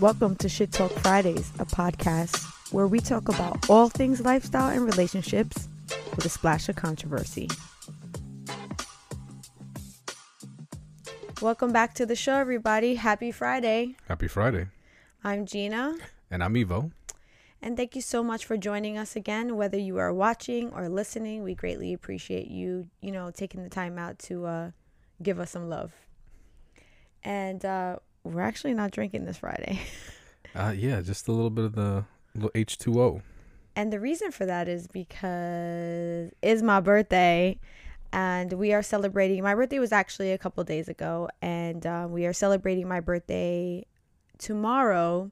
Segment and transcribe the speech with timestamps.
[0.00, 4.84] Welcome to Shit Talk Fridays, a podcast where we talk about all things lifestyle and
[4.84, 5.68] relationships
[6.14, 7.48] with a splash of controversy.
[11.42, 12.94] Welcome back to the show, everybody.
[12.96, 13.96] Happy Friday.
[14.06, 14.66] Happy Friday.
[15.24, 15.96] I'm Jeanna,
[16.30, 16.92] And I'm Evo.
[17.60, 19.56] and thank you so much for joining us again.
[19.56, 23.98] Whether you are watching or listening, we greatly appreciate you, you know, taking the time
[23.98, 24.70] out to uh,
[25.22, 25.92] give us some love.
[27.24, 27.96] And uh,
[28.32, 29.80] we're actually not drinking this Friday.
[30.54, 33.20] Uh, yeah, just a little bit of the little H2O.
[33.76, 37.58] And the reason for that is because it's my birthday
[38.12, 39.42] and we are celebrating.
[39.42, 43.84] My birthday was actually a couple days ago, and uh, we are celebrating my birthday
[44.38, 45.30] tomorrow.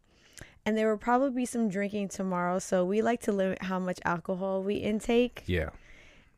[0.65, 4.01] And there will probably be some drinking tomorrow, so we like to limit how much
[4.05, 5.45] alcohol we intake.
[5.47, 5.71] Yeah.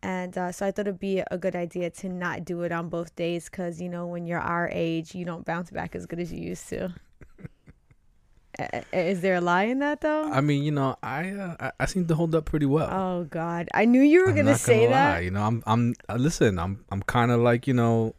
[0.03, 2.89] And uh, so I thought it'd be a good idea to not do it on
[2.89, 6.21] both days because, you know, when you're our age, you don't bounce back as good
[6.21, 6.95] as you used to.
[8.93, 10.25] Is there a lie in that though?
[10.25, 12.89] I mean, you know, I uh, I, I seem to hold up pretty well.
[12.91, 14.93] Oh God, I knew you were gonna not say lie.
[14.93, 15.25] that.
[15.25, 16.59] You know, I'm I'm uh, listen.
[16.59, 18.17] I'm I'm kind of like you know,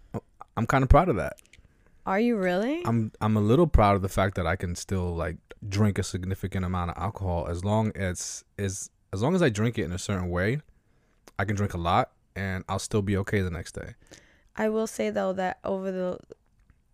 [0.55, 1.41] I'm kind of proud of that.
[2.05, 2.81] Are you really?
[2.85, 5.35] I'm I'm a little proud of the fact that I can still like
[5.67, 9.77] drink a significant amount of alcohol as long as is as long as I drink
[9.77, 10.61] it in a certain way.
[11.39, 13.95] I can drink a lot and I'll still be okay the next day.
[14.55, 16.19] I will say though that over the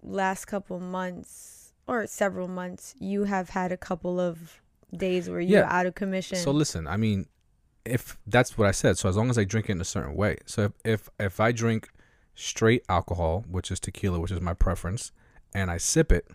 [0.03, 4.61] last couple months or several months, you have had a couple of
[4.95, 5.77] days where you're Yeah.
[5.77, 6.37] out of commission.
[6.37, 7.25] So listen, I mean,
[7.85, 10.15] if that's what I said, so as long as I drink it in a certain
[10.15, 10.37] way.
[10.45, 11.89] So if if, if I drink
[12.35, 15.11] straight alcohol, which is tequila, which is my preference,
[15.53, 16.27] and I sip it,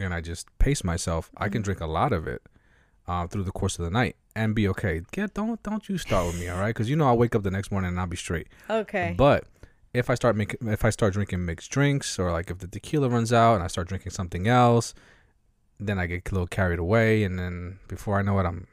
[0.00, 1.64] and I just pace myself, I can mm-hmm.
[1.64, 2.42] drink a lot of it
[3.08, 5.02] uh, through the course of the night and be okay.
[5.12, 6.74] Get don't don't you start with me, all right?
[6.74, 8.48] Because you know I'll wake up the next morning and I'll be straight.
[8.68, 9.14] okay.
[9.16, 9.44] But
[9.94, 13.08] if I start making, if I start drinking mixed drinks, or like if the tequila
[13.08, 14.94] runs out and I start drinking something else,
[15.80, 18.66] then I get a little carried away, and then before I know it, I'm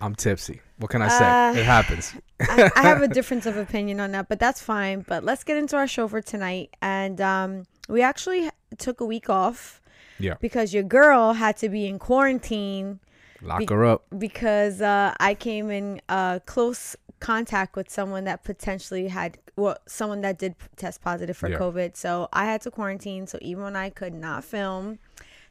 [0.00, 0.60] I'm tipsy.
[0.78, 1.24] What can I say?
[1.24, 2.14] Uh, it happens.
[2.40, 5.04] I, I have a difference of opinion on that, but that's fine.
[5.06, 6.76] But let's get into our show for tonight.
[6.82, 9.80] And um, we actually took a week off
[10.18, 13.00] Yeah, because your girl had to be in quarantine
[13.40, 14.04] lock be- her up.
[14.18, 20.20] because uh, I came in uh, close contact with someone that potentially had, well, someone
[20.22, 21.56] that did test positive for Yeah.
[21.58, 21.96] COVID.
[21.96, 23.26] So I had to quarantine.
[23.28, 24.98] So even when I could not film,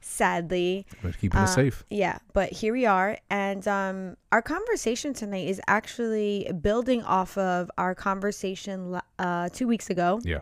[0.01, 1.85] sadly, But keeping uh, it safe.
[1.89, 3.17] yeah, but here we are.
[3.29, 9.89] And um, our conversation tonight is actually building off of our conversation uh, two weeks
[9.89, 10.39] ago Yeah,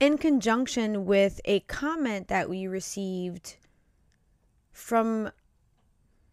[0.00, 3.56] in conjunction with a comment that we received
[4.72, 5.30] from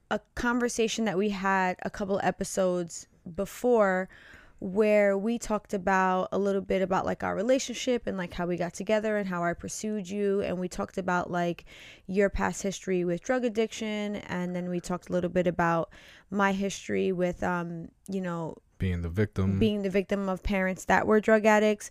[0.09, 4.09] a conversation that we had a couple episodes before
[4.61, 8.56] where we talked about a little bit about like our relationship and like how we
[8.56, 10.41] got together and how I pursued you.
[10.41, 11.66] And we talked about like
[12.06, 14.17] your past history with drug addiction.
[14.17, 15.90] And then we talked a little bit about
[16.29, 19.59] my history with um you know being the victim.
[19.59, 21.89] being the victim of parents that were drug addicts.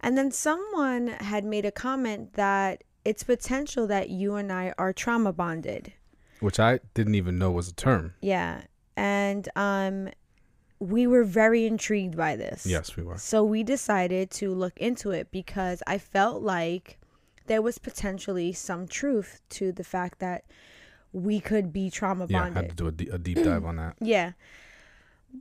[0.00, 4.92] And then someone had made a comment that it's potential that you and I are
[4.92, 5.92] trauma bonded.
[6.40, 8.12] which I didn't even know was a term.
[8.20, 8.62] Yeah.
[8.96, 10.10] And um
[10.78, 12.66] we were very intrigued by this.
[12.66, 13.16] Yes, we were.
[13.16, 16.98] So we decided to look into it because I felt like
[17.46, 20.44] there was potentially some truth to the fact that
[21.12, 22.52] we could be trauma bonded.
[22.54, 23.94] Yeah, I had to do a, de- a deep dive on that.
[24.02, 24.32] Yeah.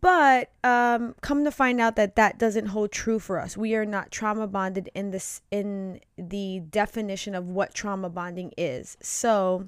[0.01, 3.55] But um, come to find out that that doesn't hold true for us.
[3.55, 8.97] We are not trauma bonded in this in the definition of what trauma bonding is.
[9.01, 9.67] So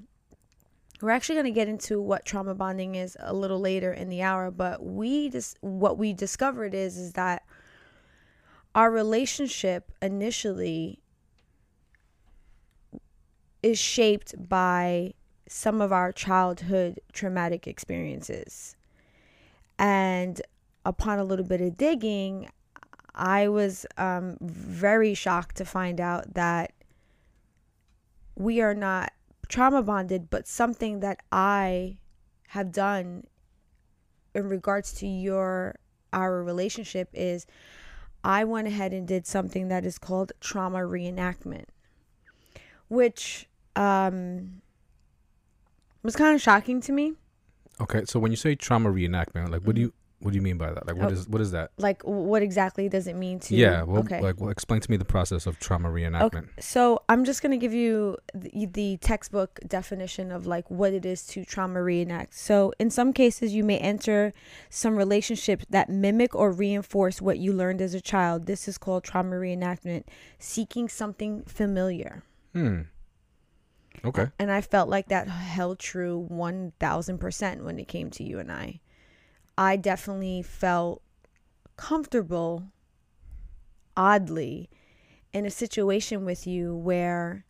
[1.02, 4.22] we're actually going to get into what trauma bonding is a little later in the
[4.24, 7.44] hour, but we just what we discovered is is that
[8.74, 11.00] our relationship initially
[13.62, 15.14] is shaped by
[15.48, 18.77] some of our childhood traumatic experiences.
[19.80, 20.42] And
[20.86, 22.50] upon a little bit of digging,
[23.14, 26.74] I was um, very shocked to find out that
[28.36, 29.12] we are not
[29.48, 31.98] trauma bonded, but something that I
[32.50, 33.26] have done
[34.34, 35.76] in regards to your
[36.14, 37.46] our relationship is
[38.24, 41.66] I went ahead and did something that is called trauma reenactment,
[42.88, 44.62] which um,
[46.04, 47.14] was kind of shocking to me.
[47.80, 50.58] Okay, so when you say trauma reenactment, like what do you what do you mean
[50.58, 50.88] by that?
[50.88, 51.14] Like what Oh.
[51.14, 51.70] is what is that?
[51.78, 54.20] Like, what exactly does it mean to yeah, well, okay.
[54.20, 56.24] like well, explain to me the process of trauma reenactment.
[56.24, 61.06] Okay, So I'm just gonna give you the, the textbook definition of like what it
[61.06, 62.34] is to trauma reenact.
[62.34, 64.34] So in some cases, you may enter
[64.72, 68.48] some relationships that mimic or reinforce what you learned as a child.
[68.48, 70.06] This is called trauma reenactment,
[70.40, 72.24] seeking something familiar.
[72.54, 72.82] Hmm.
[74.06, 74.28] Okay.
[74.40, 78.80] And I felt like that held true 1000% when it came to you and I.
[79.58, 81.02] I definitely felt
[81.78, 82.64] comfortable,
[83.96, 84.70] oddly,
[85.34, 87.46] in a situation with you where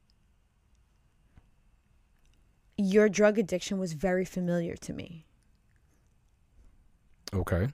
[2.78, 5.26] your drug addiction was very familiar to me.
[7.34, 7.68] Okay.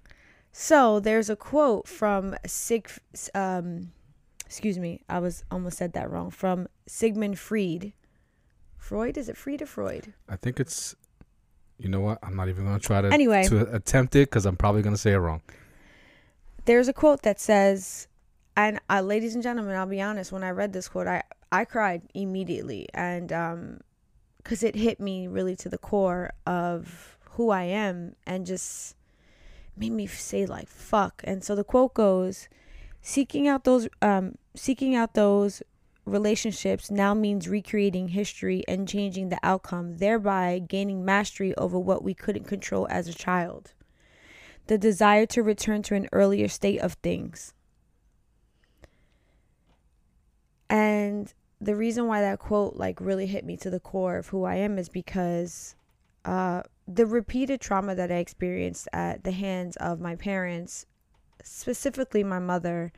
[0.52, 2.90] So there's a quote from Sig,
[3.34, 3.92] um,
[4.46, 6.30] excuse me, I was almost said that wrong.
[6.32, 7.94] From Sigmund Freud.
[8.84, 10.14] Freud is it Freud or Freud?
[10.28, 10.94] I think it's.
[11.80, 12.20] You know what?
[12.22, 13.48] I'm not even gonna try to Anyway.
[13.48, 15.42] to attempt it because I'm probably gonna say it wrong.
[16.66, 18.10] There's a quote that says,
[18.58, 20.34] and uh, ladies and gentlemen, I'll be honest.
[20.34, 23.80] When I read this quote, I I cried immediately, and um,
[24.38, 28.98] because it hit me really to the core of who I am, and just
[29.78, 31.22] made me say like fuck.
[31.24, 32.50] And so the quote goes,
[33.02, 35.64] seeking out those um seeking out those
[36.06, 42.14] relationships now means recreating history and changing the outcome, thereby gaining mastery over what we
[42.14, 43.74] couldn't control as a child.
[44.68, 47.54] The desire to return to an earlier state of things.
[50.70, 54.44] And the reason why that quote like really hit me to the core of who
[54.44, 55.76] I am is because
[56.26, 60.86] uh, the repeated trauma that I experienced at the hands of my parents,
[61.44, 62.92] specifically my mother,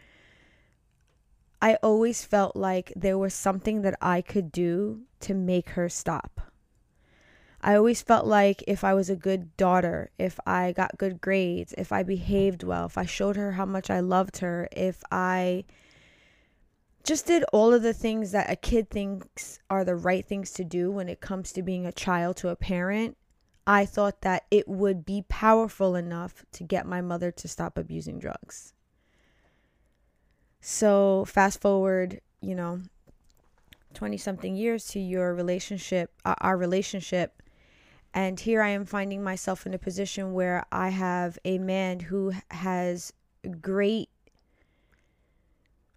[1.66, 6.52] I always felt like there was something that I could do to make her stop.
[7.60, 11.74] I always felt like if I was a good daughter, if I got good grades,
[11.76, 15.66] if I behaved well, if I showed her how much I loved her, if I
[17.04, 20.64] just did all of the things that a kid thinks are the right things to
[20.64, 23.18] do when it comes to being a child to a parent,
[23.66, 28.20] I thought that it would be powerful enough to get my mother to stop abusing
[28.20, 28.75] drugs.
[30.68, 32.82] So, fast forward, you know,
[33.94, 37.44] 20 something years to your relationship, uh, our relationship.
[38.16, 42.34] And here I am finding myself in a position where I have a man who
[42.50, 43.14] has
[43.62, 44.10] great,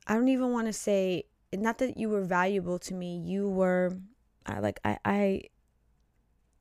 [0.07, 3.97] I don't even want to say, not that you were valuable to me, you were,
[4.45, 5.43] I like, I, I,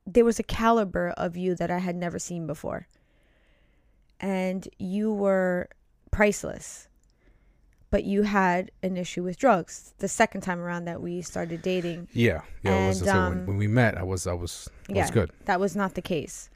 [0.06, 2.88] there was a caliber of you that I had never seen before.
[4.18, 5.68] And you were
[6.10, 6.87] priceless.
[7.90, 12.10] But you had an issue with drugs the second time around that we started dating.
[12.12, 12.42] Yeah.
[12.62, 12.86] Yeah.
[12.86, 15.12] it was, so um, when, when we met, I was I was I yeah, was
[15.12, 15.32] good.
[15.46, 16.50] that was not the case.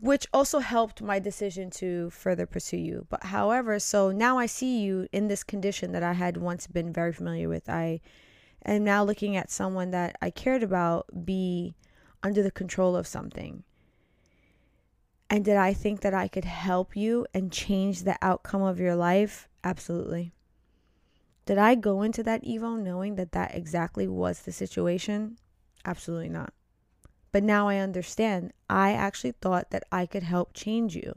[0.00, 3.06] Which also helped my decision to further pursue you.
[3.10, 6.92] But however, so now I see you in this condition that I had once been
[6.92, 7.68] very familiar with.
[7.68, 8.00] I
[8.64, 11.74] am now looking at someone that I cared about be
[12.22, 13.64] under the control of something.
[15.28, 18.96] And did I think that I could help you and change the outcome of your
[18.96, 19.48] life?
[19.62, 20.32] Absolutely.
[21.50, 25.36] Did I go into that Evo knowing that that exactly was the situation?
[25.84, 26.52] Absolutely not.
[27.32, 28.52] But now I understand.
[28.68, 31.12] I actually thought that I could help change you.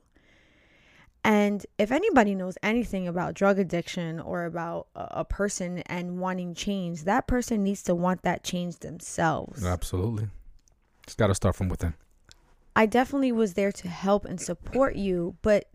[1.23, 7.03] And if anybody knows anything about drug addiction or about a person and wanting change,
[7.03, 9.63] that person needs to want that change themselves.
[9.63, 10.29] Absolutely.
[11.03, 11.93] It's got to start from within.
[12.75, 15.69] I definitely was there to help and support you, but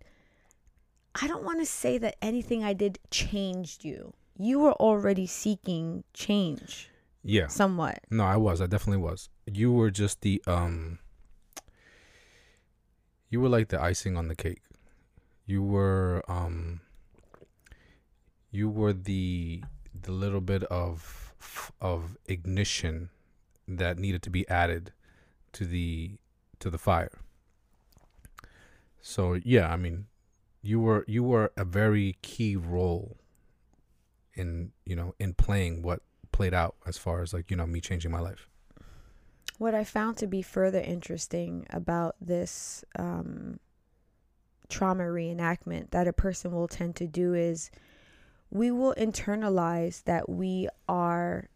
[1.15, 4.15] I don't want to say that anything I did changed you.
[4.38, 6.90] You were already seeking change
[7.25, 7.49] Yeah.
[7.49, 8.00] somewhat.
[8.11, 8.61] No, I was.
[8.61, 9.29] I definitely was.
[9.46, 11.00] You were just the um.
[13.30, 14.62] You were like the icing on the cake.
[15.45, 16.80] You were um.
[18.50, 19.62] You were the
[20.00, 21.35] the little bit of
[21.80, 23.11] of ignition
[23.66, 24.92] that needed to be added
[25.52, 26.12] to the
[26.61, 27.12] to the fire.
[29.00, 30.07] So yeah, I mean,
[30.62, 33.16] you were you were a very key role
[34.38, 36.00] in you know in playing what
[36.33, 38.49] played out as far as like you know me changing my life.
[39.59, 43.59] What I found to be further interesting about this um,
[44.68, 47.71] trauma reenactment that a person will tend to do is
[48.50, 51.49] we will internalize that we are.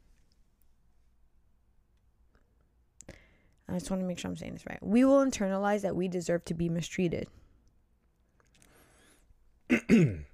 [3.69, 4.81] I just want to make sure I'm saying this right.
[4.83, 7.29] We will internalize that we deserve to be mistreated.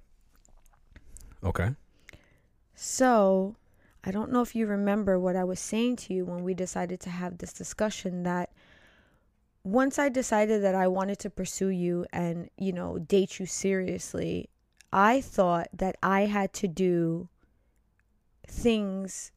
[1.43, 1.75] Okay.
[2.81, 3.57] So,
[4.05, 7.01] I don't know if you remember what I was saying to you when we decided
[7.01, 8.53] to have this discussion that
[9.65, 14.49] once I decided that I wanted to pursue you and, you know, date you seriously,
[14.93, 17.27] I thought that I had to do
[18.47, 19.33] things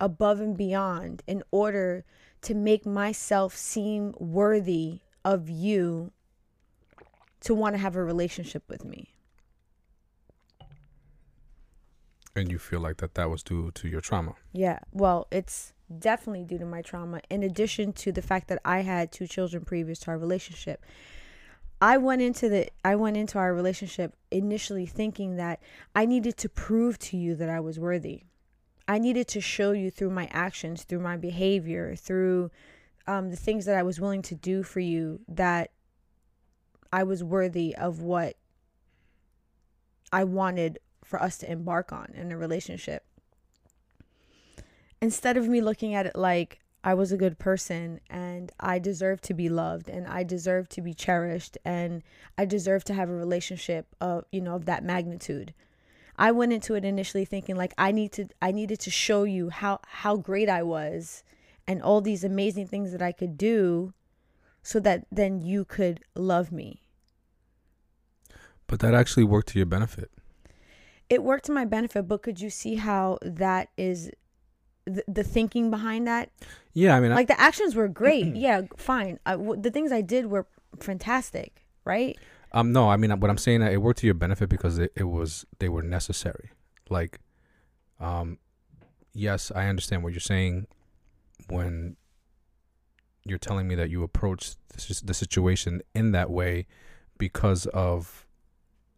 [0.00, 2.06] above and beyond in order
[2.40, 6.10] to make myself seem worthy of you
[7.40, 9.17] to want to have a relationship with me.
[12.38, 14.34] And you feel like that that was due to your trauma.
[14.52, 14.78] Yeah.
[14.92, 19.10] Well, it's definitely due to my trauma, in addition to the fact that I had
[19.10, 20.84] two children previous to our relationship.
[21.80, 25.60] I went into the I went into our relationship initially thinking that
[25.94, 28.24] I needed to prove to you that I was worthy.
[28.88, 32.50] I needed to show you through my actions, through my behavior, through
[33.06, 35.70] um, the things that I was willing to do for you that
[36.92, 38.36] I was worthy of what
[40.12, 43.02] I wanted for us to embark on in a relationship.
[45.00, 49.22] Instead of me looking at it like I was a good person and I deserve
[49.22, 52.02] to be loved and I deserve to be cherished and
[52.36, 55.54] I deserve to have a relationship of, you know, of that magnitude.
[56.16, 59.50] I went into it initially thinking like I need to I needed to show you
[59.50, 61.22] how how great I was
[61.66, 63.94] and all these amazing things that I could do
[64.62, 66.82] so that then you could love me.
[68.66, 70.10] But that actually worked to your benefit.
[71.10, 74.10] It worked to my benefit, but could you see how that is
[74.84, 76.30] the, the thinking behind that?
[76.72, 78.26] Yeah, I mean, like the actions were great.
[78.36, 79.18] yeah, fine.
[79.24, 80.46] I, w- the things I did were
[80.80, 82.16] fantastic, right?
[82.52, 85.04] Um, no, I mean, what I'm saying it worked to your benefit because it, it
[85.04, 86.50] was they were necessary.
[86.88, 87.18] Like,
[88.00, 88.38] um,
[89.12, 90.66] yes, I understand what you're saying
[91.48, 91.96] when
[93.24, 94.56] you're telling me that you approached
[95.04, 96.66] the situation in that way
[97.18, 98.26] because of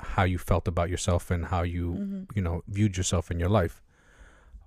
[0.03, 2.23] how you felt about yourself and how you mm-hmm.
[2.35, 3.83] you know viewed yourself in your life.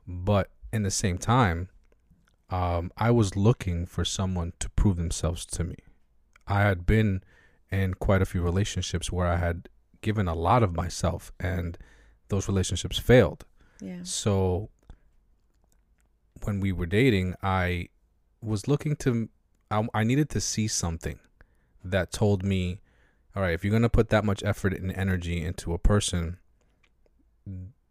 [0.07, 1.69] But in the same time
[2.49, 5.75] um, i was looking for someone to prove themselves to me.
[6.47, 7.23] I had been
[7.71, 9.69] in quite a few relationships where i had
[10.01, 11.77] given a lot of myself and
[12.27, 13.45] those relationships failed.
[13.79, 14.03] Yeah.
[14.03, 14.69] So
[16.43, 17.87] when we were dating i
[18.41, 19.29] was looking to
[19.71, 21.19] I, I needed to see something
[21.83, 22.79] that told me
[23.35, 26.37] all right, if you're gonna put that much effort and energy into a person,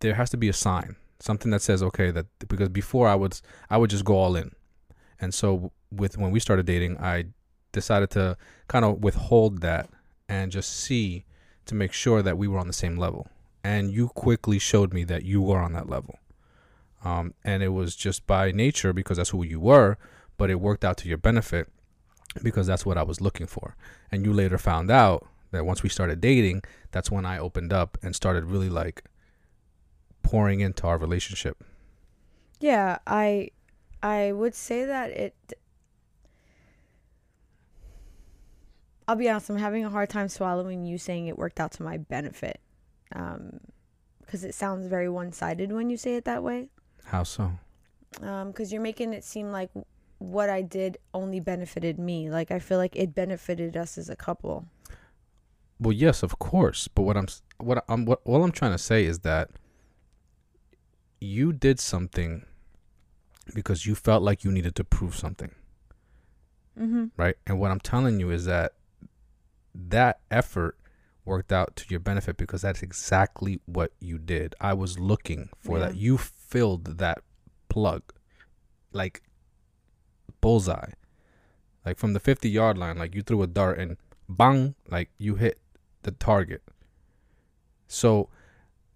[0.00, 3.40] there has to be a sign, something that says, okay, that because before I would
[3.70, 4.52] I would just go all in,
[5.20, 7.26] and so with when we started dating, I
[7.72, 8.36] decided to
[8.68, 9.88] kind of withhold that
[10.28, 11.24] and just see
[11.66, 13.28] to make sure that we were on the same level.
[13.64, 16.18] And you quickly showed me that you were on that level.
[17.04, 19.98] Um, and it was just by nature because that's who you were,
[20.36, 21.68] but it worked out to your benefit
[22.42, 23.76] because that's what I was looking for.
[24.10, 27.96] And you later found out that once we started dating, that's when I opened up
[28.02, 29.04] and started really like
[30.22, 31.62] pouring into our relationship.
[32.58, 33.50] Yeah, I
[34.02, 35.34] I would say that it
[39.06, 41.82] I'll be honest, I'm having a hard time swallowing you saying it worked out to
[41.82, 42.60] my benefit.
[43.14, 43.60] Um
[44.20, 46.68] because it sounds very one-sided when you say it that way.
[47.04, 47.52] How so?
[48.22, 49.70] Um cuz you're making it seem like
[50.18, 52.30] what I did only benefited me.
[52.30, 54.66] Like I feel like it benefited us as a couple.
[55.78, 56.88] Well, yes, of course.
[56.88, 57.26] But what I'm
[57.58, 59.50] what I'm what all I'm trying to say is that
[61.20, 62.44] you did something
[63.54, 65.54] because you felt like you needed to prove something.
[66.78, 67.06] Mm-hmm.
[67.16, 67.36] Right?
[67.46, 68.72] And what I'm telling you is that
[69.74, 70.78] that effort
[71.24, 74.54] worked out to your benefit because that's exactly what you did.
[74.60, 75.86] I was looking for yeah.
[75.86, 75.96] that.
[75.96, 77.22] You filled that
[77.68, 78.02] plug
[78.92, 79.22] like
[80.40, 80.92] bullseye.
[81.84, 83.96] Like from the 50 yard line, like you threw a dart and
[84.28, 85.58] bang, like you hit
[86.02, 86.62] the target.
[87.86, 88.28] So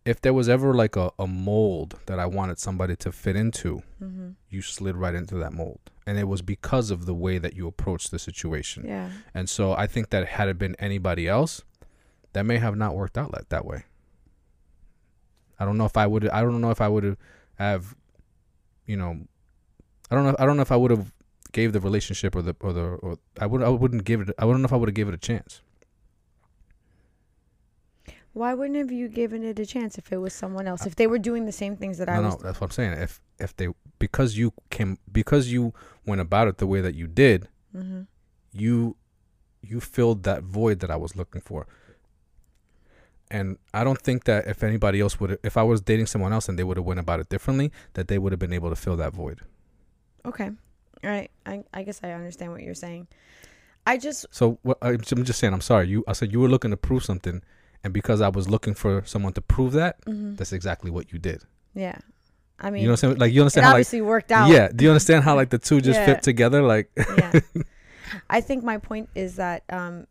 [0.04, 3.82] if there was ever like a, a mold that I wanted somebody to fit into,
[4.02, 4.30] mm-hmm.
[4.48, 5.80] you slid right into that mold.
[6.06, 8.86] And it was because of the way that you approached the situation.
[8.86, 9.10] Yeah.
[9.34, 11.62] And so I think that had it been anybody else,
[12.32, 13.84] that may have not worked out like that way.
[15.58, 17.16] I don't know if I would I don't know if I would
[17.58, 17.96] have
[18.84, 19.20] you know
[20.10, 21.12] I don't know I don't know if I would have
[21.52, 24.44] gave the relationship or the or the or I would I wouldn't give it I
[24.44, 25.62] wouldn't know if I would have given it a chance.
[28.36, 30.84] Why wouldn't have you given it a chance if it was someone else?
[30.84, 32.34] If they were doing the same things that no, I was.
[32.34, 32.92] No, that's what I'm saying.
[32.92, 35.72] If if they because you came because you
[36.04, 38.02] went about it the way that you did, mm-hmm.
[38.52, 38.94] you
[39.62, 41.66] you filled that void that I was looking for.
[43.30, 46.46] And I don't think that if anybody else would, if I was dating someone else
[46.46, 48.76] and they would have went about it differently, that they would have been able to
[48.76, 49.40] fill that void.
[50.26, 50.50] Okay,
[51.02, 51.30] all right.
[51.46, 53.08] I I guess I understand what you're saying.
[53.86, 55.54] I just so what I'm just saying.
[55.54, 55.88] I'm sorry.
[55.88, 57.42] You I said you were looking to prove something,
[57.86, 60.34] and because I was looking for someone to prove that, mm-hmm.
[60.34, 61.44] that's exactly what you did.
[61.72, 61.96] Yeah.
[62.58, 63.18] I mean, you know what I'm saying?
[63.18, 64.50] Like you understand it how obviously like, worked out.
[64.50, 64.68] Yeah.
[64.74, 66.06] Do you understand how like the two just yeah.
[66.06, 66.62] fit together?
[66.62, 67.40] Like Yeah.
[68.30, 70.08] I think my point is that um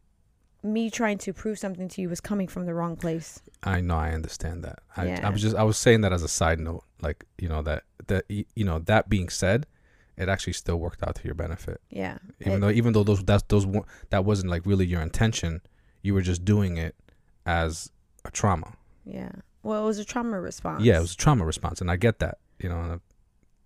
[0.63, 3.41] me trying to prove something to you was coming from the wrong place.
[3.62, 4.79] I know, I understand that.
[4.96, 5.27] I, Yeah.
[5.27, 7.84] I was just I was saying that as a side note, like, you know, that
[8.08, 9.67] that you know, that being said,
[10.15, 11.82] it actually still worked out to your benefit.
[11.89, 12.20] Yeah.
[12.39, 13.67] Even It- though even though those that's those
[14.12, 15.60] that wasn't like really your intention,
[16.03, 16.96] you were just doing it
[17.45, 17.91] as
[18.23, 18.73] a trauma.
[19.05, 19.31] Yeah.
[19.63, 20.83] Well, it was a trauma response.
[20.83, 22.37] Yeah, it was a trauma response, and I get that.
[22.59, 23.01] You know, and,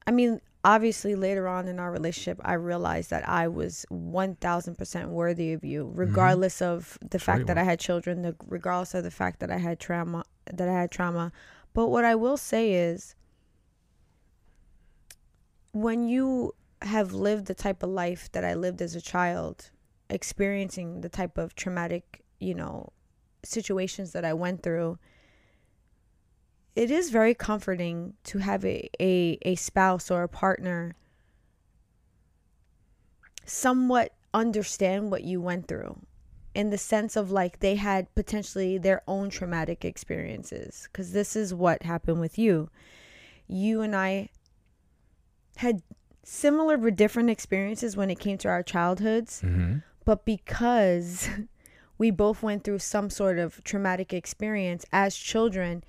[0.07, 5.53] I mean, obviously, later on in our relationship, I realized that I was 1000% worthy
[5.53, 7.17] of you, regardless of the Mm-hmm.
[7.17, 7.57] Sure fact that.
[7.57, 10.91] I had children, the, regardless of the fact that I had trauma, that I had
[10.91, 11.31] trauma.
[11.73, 13.15] But what I will say is,
[15.71, 19.69] when you have lived the type of life that I lived as a child,
[20.09, 22.91] experiencing the type of traumatic, you know,
[23.43, 24.97] situations that I went through,
[26.75, 30.95] it is very comforting to have a, a, a spouse or a partner
[33.45, 35.97] somewhat understand what you went through
[36.53, 41.53] in the sense of like they had potentially their own traumatic experiences because this is
[41.53, 42.69] what happened with you
[43.47, 44.29] you and i
[45.57, 45.81] had
[46.23, 49.81] similar but different experiences when it came to our childhoods mhm.
[50.05, 51.29] but because
[51.99, 55.83] we both went through some sort of traumatic experience as children,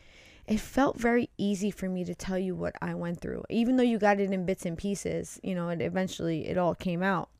[0.46, 3.44] it felt very easy for me to tell you what I went through.
[3.48, 6.74] Even though you got it in bits and pieces, you know, and eventually it all
[6.74, 7.30] came out.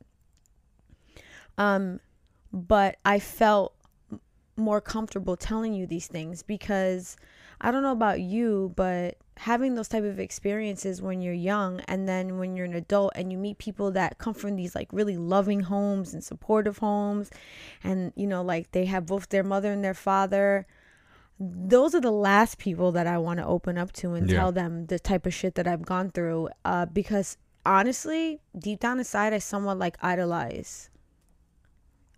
[1.58, 2.00] Um
[2.52, 3.74] but I felt
[4.56, 7.16] more comfortable telling you these things because
[7.60, 12.06] I don't know about you, but having those type of experiences when you're young and
[12.06, 15.16] then when you're an adult and you meet people that come from these like really
[15.16, 17.30] loving homes and supportive homes
[17.82, 20.66] and you know like they have both their mother and their father
[21.38, 24.36] those are the last people that I want to open up to and Yeah.
[24.36, 28.98] tell them the type of shit that I've gone through uh because honestly deep down
[28.98, 30.90] inside I somewhat like idolize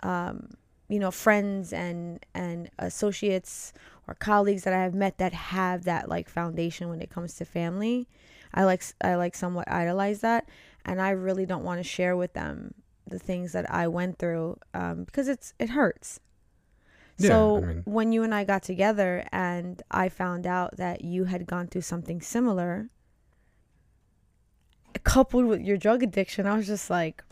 [0.02, 0.48] um
[0.88, 3.72] you know friends and and associates
[4.08, 7.44] or colleagues that I have met that have that like foundation when it comes to
[7.44, 8.08] family.
[8.54, 10.48] I like I like somewhat idolize that,
[10.84, 12.74] and I really don't want to share with them
[13.06, 16.20] the things that I went through um, because it's it hurts.
[17.18, 21.04] Yeah, so I mean- when you and I got together, and I found out that
[21.04, 22.88] you had gone through something similar,
[25.04, 27.22] coupled with your drug addiction, I was just like,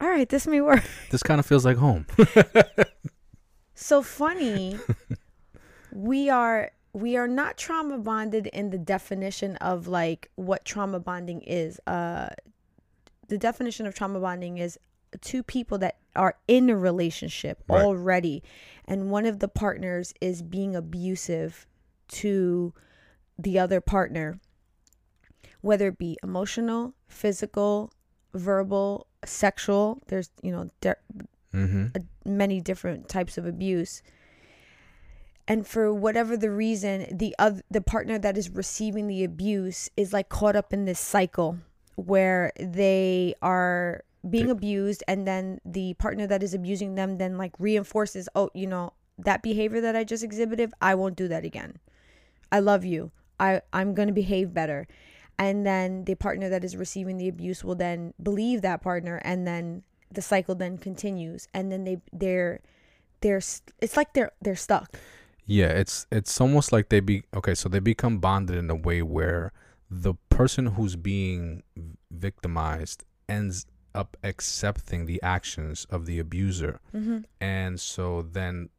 [0.00, 2.06] "All right, this may work." this kind of feels like home.
[3.74, 4.78] so funny
[5.94, 11.40] we are we are not trauma bonded in the definition of like what trauma bonding
[11.42, 11.80] is.
[11.86, 12.28] Uh
[13.28, 14.78] the definition of trauma bonding is
[15.20, 17.82] two people that are in a relationship Right.
[17.82, 18.42] already
[18.86, 21.66] and one of the partners is being abusive
[22.08, 22.74] to
[23.38, 24.38] the other partner
[25.60, 27.92] whether it be emotional physical
[28.34, 30.00] verbal sexual.
[30.08, 30.96] There's you know there,
[31.52, 34.02] hmm a- many different types of abuse
[35.48, 40.12] and for whatever the reason the other the partner that is receiving the abuse is
[40.12, 41.58] like caught up in this cycle
[41.96, 47.36] where they are being They- abused and then the partner that is abusing them then
[47.36, 51.44] like reinforces oh you know that behavior that i just exhibited i won't do that
[51.44, 51.78] again.
[52.50, 53.10] I love you.
[53.40, 54.86] I i'm going to behave better.
[55.38, 59.46] And then the partner that is receiving the abuse will then believe that partner and
[59.46, 61.48] then the cycle then continues.
[61.54, 62.60] And then they they're
[63.22, 63.38] they're
[63.80, 64.94] it's like they're they're stuck
[65.46, 67.54] Yeah, it's it's almost like they be okay.
[67.54, 69.52] So they become bonded in a way where
[69.90, 71.62] the person who's being
[72.10, 77.18] victimized ends up accepting the actions of the abuser, mm-hmm.
[77.40, 78.70] and so then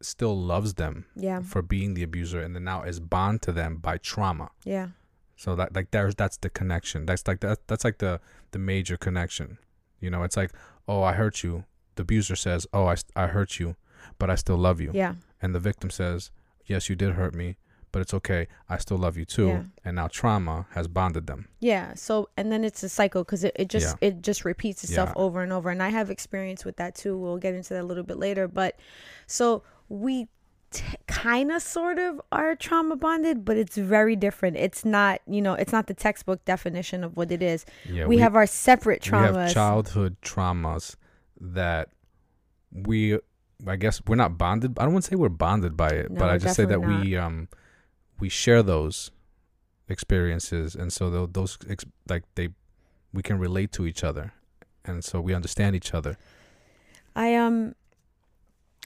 [0.00, 3.76] still loves them yeah for being the abuser, and then now is bond to them
[3.76, 4.50] by trauma.
[4.64, 4.88] yeah
[5.36, 7.06] So that like there's that's the connection.
[7.06, 8.20] That's like that that's like the
[8.50, 9.58] the major connection.
[10.00, 10.52] You know, it's like,
[10.86, 11.64] oh, I hurt you.
[11.94, 13.76] The abuser says, oh, I, I hurt you,
[14.18, 14.90] but I still love you.
[14.92, 16.30] yeah And the victim says,
[16.66, 17.56] yes, you did hurt me,
[17.90, 18.46] but it's okay.
[18.68, 19.48] I still love you too.
[19.48, 19.62] Yeah.
[19.84, 21.48] And now trauma has bonded them.
[21.60, 25.10] yeah so and then it's a cycle because it, it just it just repeats itself
[25.10, 25.22] Yeah.
[25.24, 27.88] over and over and i have experience with that too we'll get into that a
[27.92, 28.78] little bit later but
[29.26, 30.26] so we
[30.70, 35.42] t- kind of sort of are trauma bonded but it's very different it's not you
[35.42, 39.04] know it's not the textbook definition of what it is Yeah, we, have our separate
[39.04, 40.96] we traumas have childhood traumas
[41.40, 41.88] that
[42.72, 43.18] we,
[43.66, 44.78] I guess, we're not bonded.
[44.78, 46.80] I don't want to say we're bonded by it, No, but I just say that
[46.80, 47.48] definitely we um
[48.18, 49.10] we share those
[49.88, 52.48] experiences, and so those ex- like they
[53.12, 54.32] we can relate to each other,
[54.84, 56.16] and so we understand each other.
[57.14, 57.74] I um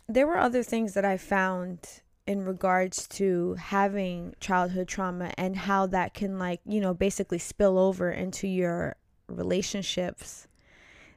[0.09, 5.87] there were other things that I found in regards to having childhood trauma and how
[5.87, 8.97] that can like, you know, basically spill over into your
[9.29, 10.49] relationships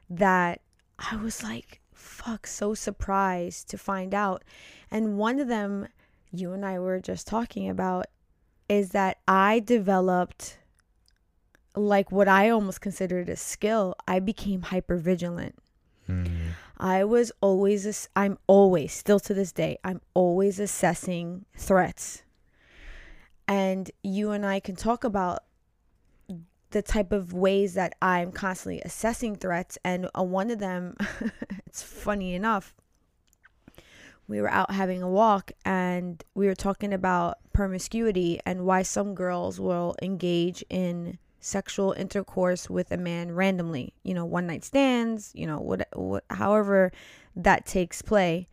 [0.08, 0.60] that
[0.98, 1.79] I was like
[2.22, 4.42] fuck so surprised to find out.
[4.90, 5.88] And one of them
[6.30, 8.06] you and I were just talking about
[8.68, 10.58] is that I developed
[11.74, 13.94] like what I almost considered a skill.
[14.06, 15.56] I became hyper vigilant.
[16.08, 16.52] Mm.
[16.78, 22.22] I was always, ass- I'm always, still to this day, I'm always assessing threats.
[23.48, 25.40] and you and I can talk about
[26.70, 29.78] the type of ways that I'm constantly assessing threats.
[29.84, 30.96] And uh, one of them,
[31.66, 32.74] it's funny enough,
[34.28, 39.14] we were out having a walk and we were talking about promiscuity and why some
[39.14, 45.32] girls will engage in sexual intercourse with a man randomly, you know, one night stands,
[45.34, 46.92] you know, what, what however
[47.34, 48.46] that takes play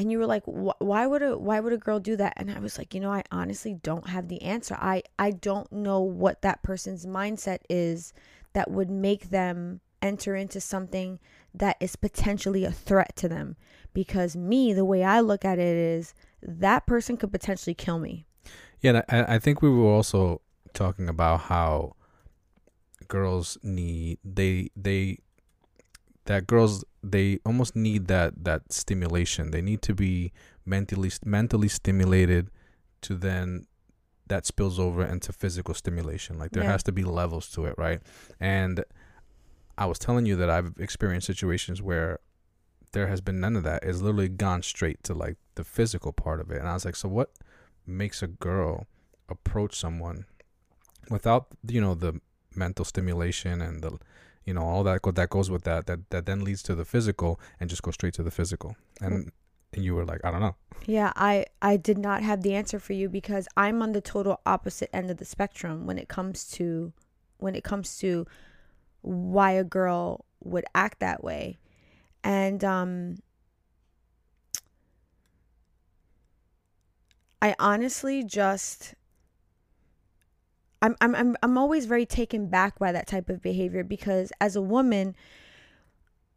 [0.00, 2.32] and you were like why would a why would a girl do that?
[2.38, 4.74] And i was like you know i honestly don't have the answer.
[4.80, 8.14] I i don't know what that person's mindset is
[8.54, 11.20] that would make them enter into something
[11.52, 13.56] that is potentially a threat to them.
[13.92, 18.24] Because me the way i look at it is that person could potentially kill me.
[18.80, 20.40] Yeah i, I think we were also
[20.72, 21.94] talking about how
[23.06, 25.18] girls need they they
[26.24, 29.50] that girls they almost need that that stimulation.
[29.50, 30.32] They need to be
[30.64, 32.50] mentally mentally stimulated
[33.02, 33.66] to then
[34.26, 36.38] that spills over into physical stimulation.
[36.38, 36.72] Like there yeah.
[36.72, 38.00] has to be levels to it, right?
[38.38, 38.84] And
[39.76, 42.20] I was telling you that I've experienced situations where
[42.92, 43.82] there has been none of that.
[43.82, 46.58] It's literally gone straight to like the physical part of it.
[46.58, 47.30] And I was like, so what
[47.86, 48.86] makes a girl
[49.28, 50.26] approach someone
[51.08, 52.20] without you know the
[52.54, 53.98] mental stimulation and the
[54.50, 57.38] you know all that that goes with that that that then leads to the physical
[57.60, 58.74] and just go straight to the physical.
[59.00, 59.30] And
[59.72, 60.56] and you were like i don't know.
[60.86, 64.40] Yeah i i did not have the answer for you because i'm on the total
[64.44, 66.92] opposite end of the spectrum when it comes to
[67.38, 68.26] when it comes to
[69.02, 71.58] why a girl would act that way.
[72.24, 73.18] And um
[77.40, 78.94] i honestly just
[80.82, 84.56] I'm I'm I'm I'm always very taken back by that type of behavior because as
[84.56, 85.14] a woman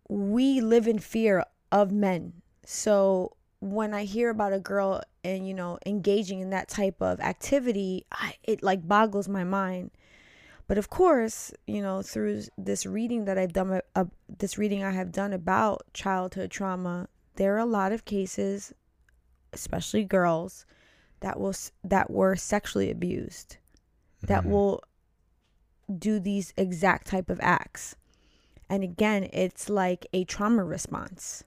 [0.10, 2.34] we live in fear of men.
[2.66, 7.20] So when I hear about a girl and you know engaging in that type of
[7.22, 9.92] activity, I, it like boggles my mind.
[10.68, 14.06] But of course, you know, through this reading that I've done, uh,
[14.40, 18.74] this reading I have done about childhood trauma, there are a lot of cases,
[19.52, 20.66] especially girls,
[21.20, 23.58] that was that were sexually abused
[24.24, 24.52] that mm-hmm.
[24.52, 24.84] will
[25.98, 27.96] do these exact type of acts.
[28.70, 31.44] And again, it's like a trauma response.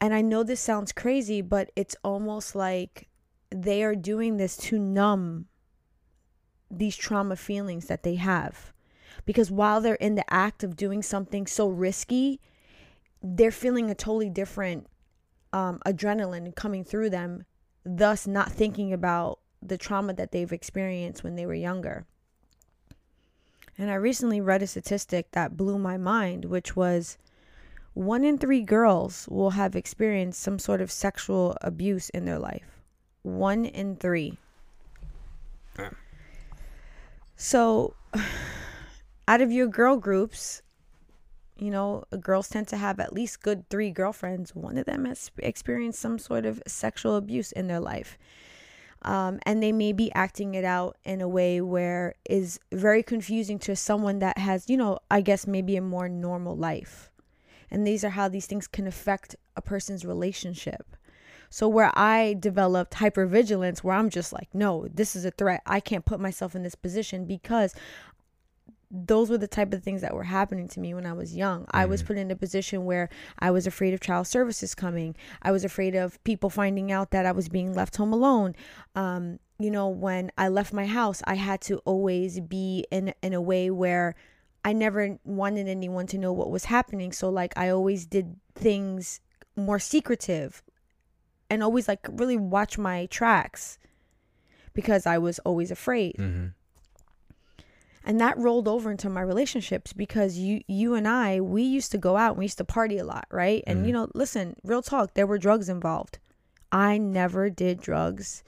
[0.00, 3.08] And I know this sounds crazy, but it's almost like
[3.50, 5.46] they are doing this to numb
[6.70, 8.72] these trauma feelings that they have.
[9.24, 12.40] Because while they're in the act of doing something so risky,
[13.22, 14.86] they're feeling a totally different
[15.52, 17.44] um, adrenaline coming through them,
[17.84, 22.04] thus not thinking about the trauma that they've experienced when they were younger.
[23.76, 27.18] And I recently read a statistic that blew my mind, which was
[27.94, 32.82] one in three girls will have experienced some sort of sexual abuse in their life.
[33.22, 34.38] One in three.
[37.36, 37.94] So,
[39.28, 40.62] out of your girl groups,
[41.56, 44.54] you know, girls tend to have at least good three girlfriends.
[44.54, 48.18] One of them has experienced some sort of sexual abuse in their life
[49.04, 53.58] um, and they may be acting it out in a way where is very confusing
[53.60, 57.10] to someone that has you know i guess maybe a more normal life.
[57.70, 60.96] And these are how these things can affect a person's relationship.
[61.50, 65.62] So where i developed hypervigilance where i'm just like no this is a threat.
[65.66, 67.74] I can't put myself in this position because
[68.90, 71.62] those were the type of things that were happening to me when I was young.
[71.62, 71.76] Mm-hmm.
[71.76, 72.08] I was mm-hmm.
[72.08, 75.16] put in a position where I was afraid of child services coming.
[75.42, 78.54] I was afraid of people finding out that I was being left home alone.
[78.94, 83.32] Um, you know, when I left my house, I had to always be in in
[83.32, 84.14] a way where
[84.64, 87.12] I never wanted anyone to know what was happening.
[87.12, 89.20] So like I always did things
[89.56, 90.62] more secretive
[91.50, 93.78] and always like really watch my tracks
[94.72, 96.16] because I was always afraid.
[96.18, 96.46] Mm-hmm
[98.04, 101.98] and that rolled over into my relationships because you you and I we used to
[101.98, 103.62] go out and we used to party a lot right?
[103.66, 103.86] And mm-hmm.
[103.86, 106.18] you know listen real talk there were drugs involved.
[106.70, 108.42] I never did drugs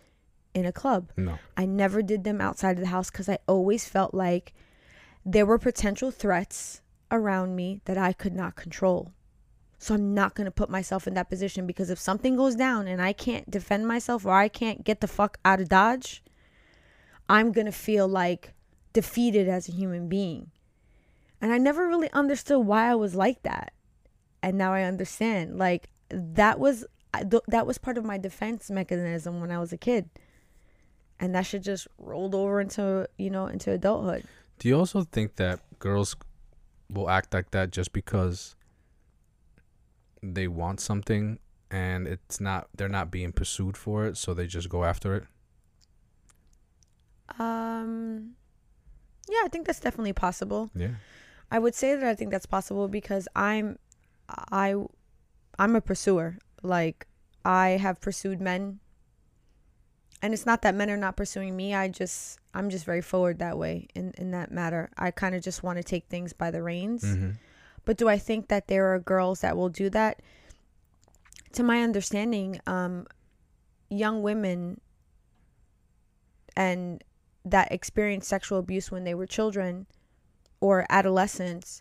[0.54, 1.12] in a club.
[1.16, 1.38] No.
[1.56, 4.54] I never did them outside of the house cuz I always felt like
[5.24, 9.12] there were potential threats around me that I could not control.
[9.78, 12.88] So I'm not going to put myself in that position because if something goes down
[12.88, 16.22] and I can't defend myself or I can't get the fuck out of dodge
[17.28, 18.52] I'm going to feel like
[18.96, 20.50] defeated as a human being.
[21.42, 23.74] And I never really understood why I was like that.
[24.42, 25.58] And now I understand.
[25.58, 26.86] Like that was
[27.46, 30.08] that was part of my defense mechanism when I was a kid.
[31.20, 34.24] And that should just rolled over into, you know, into adulthood.
[34.58, 36.16] Do you also think that girls
[36.88, 38.56] will act like that just because
[40.22, 41.38] they want something
[41.70, 45.24] and it's not they're not being pursued for it, so they just go after it?
[47.38, 48.36] Um,
[49.28, 50.70] yeah, I think that's definitely possible.
[50.74, 50.94] Yeah.
[51.50, 53.78] I would say that I think that's possible because I'm,
[54.28, 54.74] I,
[55.58, 56.38] I'm a pursuer.
[56.62, 57.06] Like
[57.44, 58.80] I have pursued men,
[60.22, 61.74] and it's not that men are not pursuing me.
[61.74, 64.90] I just, I'm just very forward that way in in that matter.
[64.96, 67.04] I kind of just want to take things by the reins.
[67.04, 67.32] Mm-hmm.
[67.84, 70.20] But do I think that there are girls that will do that?
[71.52, 73.06] To my understanding, um,
[73.88, 74.80] young women
[76.56, 77.04] and
[77.46, 79.86] that experienced sexual abuse when they were children
[80.60, 81.80] or adolescents,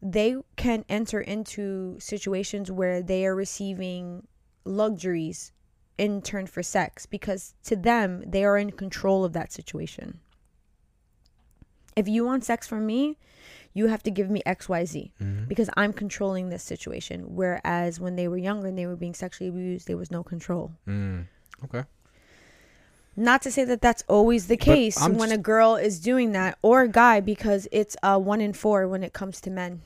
[0.00, 4.26] they can enter into situations where they are receiving
[4.64, 5.52] luxuries
[5.98, 10.18] in turn for sex because to them, they are in control of that situation.
[11.94, 13.18] If you want sex from me,
[13.74, 15.44] you have to give me XYZ Mm-hmm.
[15.46, 17.34] because I'm controlling this situation.
[17.36, 20.72] Whereas when they were younger and they were being sexually abused, there was no control.
[20.88, 21.26] Mm.
[21.64, 21.84] Okay.
[23.14, 26.82] Not to say that that's always the case when a girl is doing that or
[26.82, 29.82] a guy because it's a one in four when it comes to men.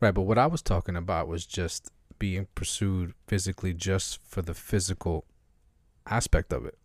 [0.00, 4.52] Right, but what I was talking about was just being pursued physically just for the
[4.52, 5.24] physical
[6.06, 6.78] aspect of it.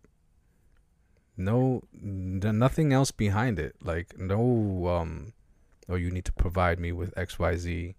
[1.36, 3.76] No nothing else behind it.
[3.82, 5.32] Like no um
[5.88, 7.94] oh you need to provide me with XYZ.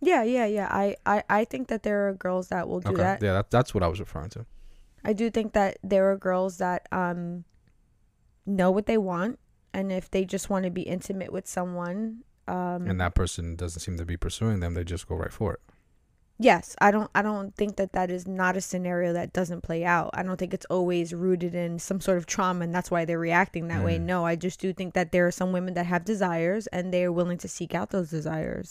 [0.00, 0.68] Yeah, yeah, yeah.
[0.70, 3.02] I, I, I think that there are girls that will do Okay.
[3.02, 3.20] that.
[3.22, 4.46] Yeah, that, that's what I was referring to.
[5.08, 7.44] I do think that there are girls that um
[8.46, 9.38] know what they want
[9.72, 13.80] and if they just want to be intimate with someone um And that person doesn't
[13.80, 15.60] seem to be pursuing them, they just go right for it.
[16.48, 19.82] yes i don't i don't think that that is not a scenario that doesn't play
[19.96, 23.02] out i don't think it's always rooted in some sort of trauma and that's why
[23.04, 24.06] they're reacting that way Mm.
[24.12, 27.02] no i just do think that there are some women that have desires and they
[27.06, 28.68] are willing to seek out those desires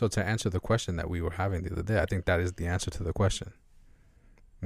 [0.00, 2.38] So to answer the question that we were having the other day, I think that
[2.44, 3.48] is the answer to the question.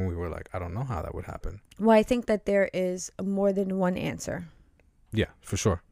[0.01, 1.61] When we were like, I don't know how that would happen.
[1.79, 4.39] well i think that there is more than one answer
[5.13, 5.83] Yeah, for sure.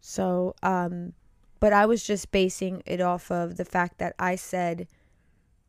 [0.00, 1.12] So, um,
[1.60, 4.86] but I was just basing it off of the fact that I said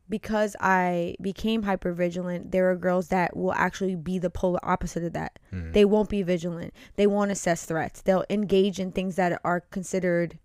[0.07, 5.13] because I became hypervigilant, there are girls that will actually be the polar opposite of
[5.13, 5.37] that.
[5.53, 5.73] Mm.
[5.73, 6.73] They won't be vigilant.
[6.95, 8.01] They won't assess threats.
[8.01, 10.37] They'll engage in things that are considered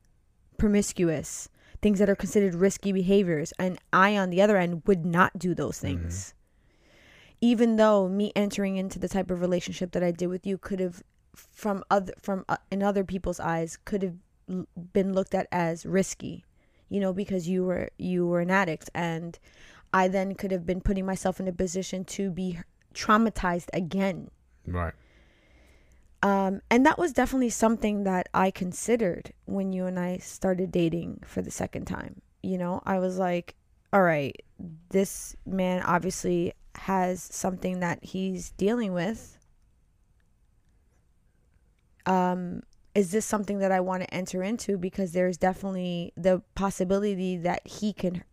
[0.59, 1.49] promiscuous,
[1.83, 3.53] things that are considered risky behaviors.
[3.59, 6.35] And I, on the other end, would not do those things.
[7.51, 10.81] Even though me entering into the type of relationship that I did with you could
[10.81, 11.03] have,
[11.35, 14.17] from other from uh, in other people's eyes, could have
[14.49, 16.45] l- been looked at as risky,
[16.89, 19.39] you know, because you were you were an addict, and
[19.93, 22.61] I then could have been putting myself in a position to be
[22.95, 24.31] traumatized again
[24.67, 24.95] right.
[26.23, 31.21] um, and that was definitely something that I considered when you and I started dating
[31.25, 32.23] for the second time.
[32.43, 33.55] You know, I was like,
[33.95, 34.35] all right,
[34.91, 39.39] this man obviously has something that he's dealing with.
[42.05, 42.65] Um,
[42.97, 44.77] is this something that I want to enter into?
[44.77, 48.25] Because there's definitely the possibility that he can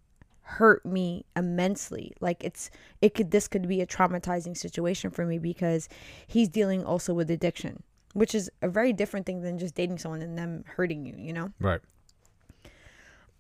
[0.42, 2.14] hurt me immensely.
[2.20, 5.88] Like it's it could this could be a traumatizing situation for me because
[6.26, 10.24] he's dealing also with addiction, which is a very different thing than just dating someone
[10.24, 11.52] and them hurting you, you know?
[11.60, 11.82] Right.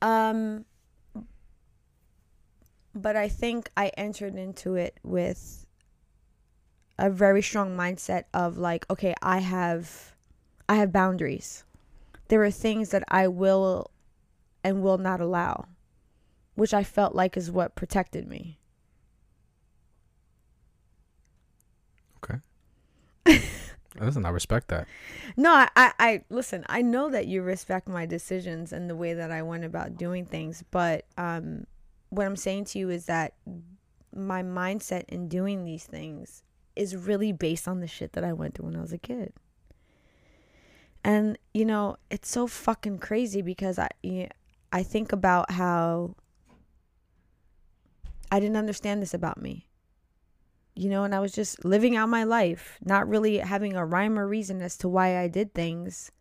[0.03, 0.65] Um
[2.93, 5.65] but I think I entered into it with
[6.97, 10.13] a very strong mindset of like, okay, I have
[10.69, 11.63] I have boundaries.
[12.27, 13.91] There are things that I will
[14.63, 15.65] and will not allow,
[16.55, 18.59] which I felt like is what protected me.
[22.23, 22.39] Okay.
[23.99, 24.87] listen, I respect that.
[25.37, 26.65] No, I, I, I listen.
[26.67, 30.25] I know that you respect my decisions and the way that I went about doing
[30.25, 31.65] things, but um,
[32.11, 33.33] what I'm saying to you is that
[34.15, 36.43] my mindset in doing these things
[36.75, 39.33] is really based on the shit that I went through when I was a kid.
[41.03, 43.89] And you know, it's so fucking crazy because I,
[44.71, 46.15] I think about how
[48.31, 49.67] I didn't understand this about me
[50.75, 54.17] you know, and I was just living out my life, not really having a rhyme
[54.17, 56.11] or reason as to why I did things.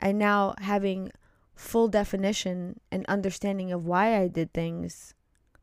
[0.00, 1.12] And now having
[1.58, 5.14] full definition and understanding of why I did things,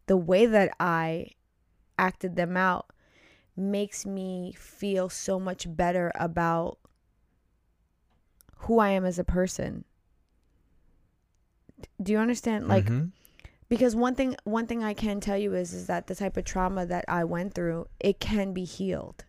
[0.08, 1.30] the way that I
[1.98, 2.92] acted them out
[3.56, 6.78] makes me feel so much better about
[8.58, 9.86] who I am as a person.
[12.02, 12.68] Do you understand?
[12.68, 13.12] Like, Mhm.
[13.70, 16.44] because one thing one thing I can tell you is is that the type of
[16.44, 19.24] trauma that I went through, it can be healed.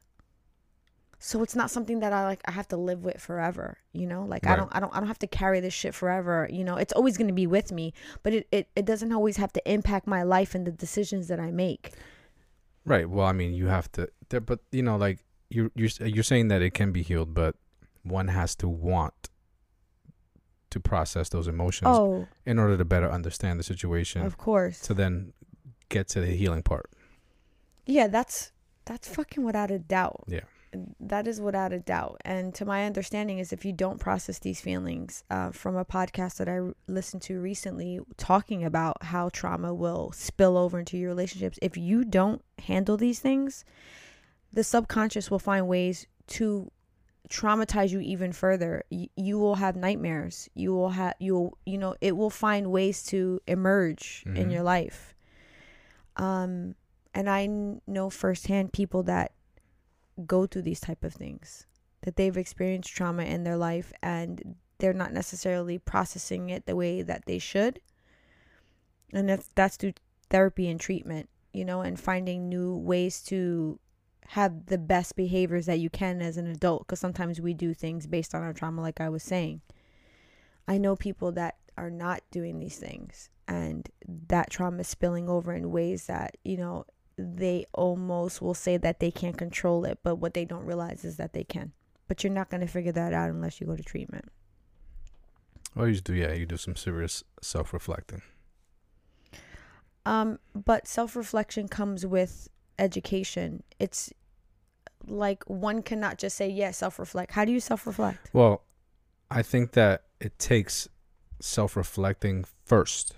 [1.27, 4.25] So it's not something that I like I have to live with forever, you know?
[4.25, 6.77] Like I don't I don't I don't have to carry this shit forever, you know?
[6.77, 9.63] It's always going to be with me, but it, it it doesn't always have to
[9.69, 11.95] impact my life and the decisions that I make.
[12.85, 13.11] Right.
[13.11, 15.19] Well, I mean, you have to, there, but you know, like
[15.51, 17.57] you you're you're saying that it can be healed, but
[18.05, 19.29] one has to want
[20.71, 24.79] to process those emotions Oh, in order to better understand the situation of course.
[24.83, 25.33] to then
[25.89, 26.89] get to the healing part.
[27.85, 28.53] Yeah, that's
[28.85, 30.23] that's fucking without a doubt.
[30.29, 30.47] Yeah.
[31.01, 32.21] That is without a doubt.
[32.25, 36.37] And to my understanding is if you don't process these feelings, uh, from a podcast
[36.37, 41.09] that I r- listened to recently talking about how trauma will spill over into your
[41.09, 43.65] relationships, if you don't handle these things,
[44.53, 46.71] the subconscious will find ways to
[47.29, 48.83] traumatize you even further.
[48.91, 50.49] Y- you will have nightmares.
[50.55, 54.53] You will have you will you know it will find ways to emerge in Mhm.
[54.53, 55.15] your life.
[56.17, 56.75] Um
[57.15, 57.47] and I
[57.87, 59.33] know firsthand people that
[60.25, 61.67] go through these type of things
[62.03, 67.03] that they've experienced trauma in their life and they're not necessarily processing it the way
[67.03, 67.81] that they should.
[69.13, 69.95] And that's that's through
[70.29, 73.79] therapy and treatment you know and finding new ways to
[74.29, 78.07] have the best behaviors that you can as an adult because sometimes we do things
[78.07, 79.61] based on our trauma like i was saying.
[80.69, 83.89] I know people that are not doing these things and
[84.29, 86.85] that trauma is spilling over in ways that you know
[87.19, 91.17] they almost will say that they can't control it but what they don't realize is
[91.17, 91.73] that they can
[92.09, 94.29] but you're not going to figure that out unless you go to treatment
[95.77, 98.23] Or you do, yeah, you do some serious self reflecting.
[100.07, 102.49] Um, but self reflection comes with
[102.79, 103.63] education.
[103.79, 104.13] It's
[105.07, 107.33] like one cannot just say, yeah, self reflect.
[107.33, 108.31] How do you self reflect?
[108.33, 108.63] Well,
[109.31, 110.89] I think that it takes
[111.41, 113.15] self reflecting first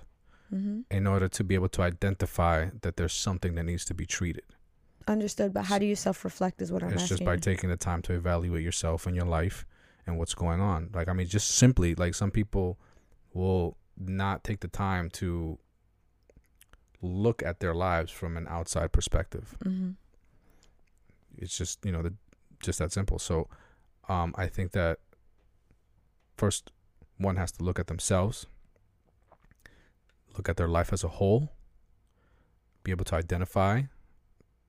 [0.53, 0.81] Mm-hmm.
[0.91, 4.45] in order to be able to identify that there's something that needs to be treated.
[5.07, 5.53] Understood.
[5.53, 7.15] But how do you self reflect is what I'm it's asking.
[7.15, 9.67] It's just by taking the time to evaluate yourself and your life
[10.07, 10.91] and what's going on.
[10.95, 12.79] Like, I mean, just simply, like, some people
[13.35, 15.59] will not take the time to
[17.03, 19.55] look at their lives from an outside perspective.
[19.65, 19.91] mm-hmm.
[21.37, 22.15] It's just, you know, the,
[22.63, 23.19] just that simple.
[23.19, 23.49] So,
[24.09, 24.99] um, I think that
[26.37, 26.73] first
[27.19, 28.47] one has to look at themselves,
[30.39, 31.53] look at their life as a whole,
[32.85, 33.83] be able to identify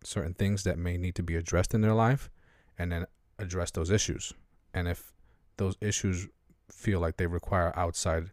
[0.04, 2.30] certain things that may need to be addressed in their life,
[2.78, 3.06] and then
[3.38, 4.34] address those issues.
[4.74, 5.14] And if
[5.58, 6.28] those issues
[6.70, 8.32] feel like they require outside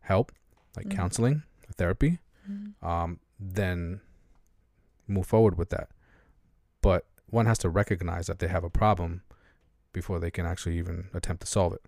[0.00, 0.32] help,
[0.76, 0.96] like Mhm.
[0.96, 1.42] counseling,
[1.76, 2.18] therapy,
[2.50, 2.84] Mm-hmm.
[2.86, 4.00] um, then
[5.06, 5.90] move forward with that.
[6.80, 9.22] But one has to recognize that they have a problem
[9.92, 11.84] before they can actually even attempt to solve it.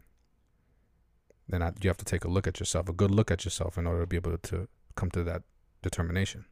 [1.49, 3.77] Then I, you have to take a look at yourself, a good look at yourself,
[3.79, 5.43] in order to be able to come to that
[5.83, 6.45] determination.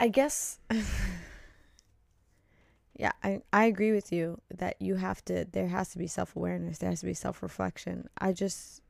[0.00, 0.58] I guess.
[2.96, 6.36] yeah, I, I agree with you that you have to, there has to be self
[6.36, 8.08] awareness, there has to be self reflection.
[8.18, 8.82] I just,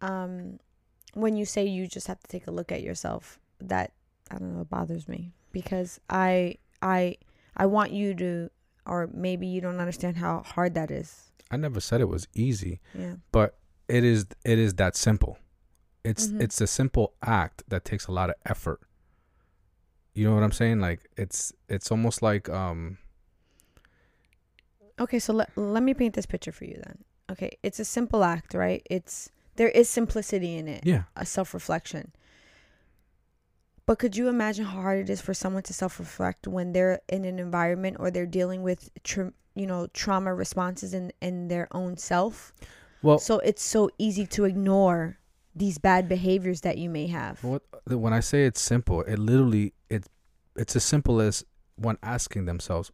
[0.00, 0.58] um,
[1.14, 3.92] when you say you just have to take a look at yourself, that,
[4.30, 7.16] I don't know, bothers me because I, I,
[7.56, 8.50] I want you to,
[8.84, 11.30] or maybe you don't understand how hard that is.
[11.50, 13.16] I never said it was easy, Yeah.
[13.32, 15.38] but it is it is that simple.
[16.04, 16.40] It's Mhm.
[16.42, 18.80] it's a simple act that takes a lot of effort.
[20.14, 20.80] You know what I'm saying?
[20.80, 22.98] Like it's it's almost like um
[25.00, 26.98] Okay, so let, let me paint this picture for you then.
[27.30, 28.86] Okay, it's a simple act, right?
[28.88, 30.84] It's there is simplicity in it.
[30.86, 31.04] yeah.
[31.16, 32.12] a self reflection.
[33.86, 37.00] But could you imagine how hard it is for someone to self reflect when they're
[37.08, 41.68] in an environment or they're dealing with, tra- you know, trauma responses in, in their
[41.72, 42.52] own self?
[43.02, 45.18] Well, So it's so easy to ignore
[45.54, 47.42] these bad behaviors that you may have.
[47.44, 50.06] What when I say it's simple, it literally it
[50.56, 51.44] it's as simple as
[51.76, 52.90] one asking themselves,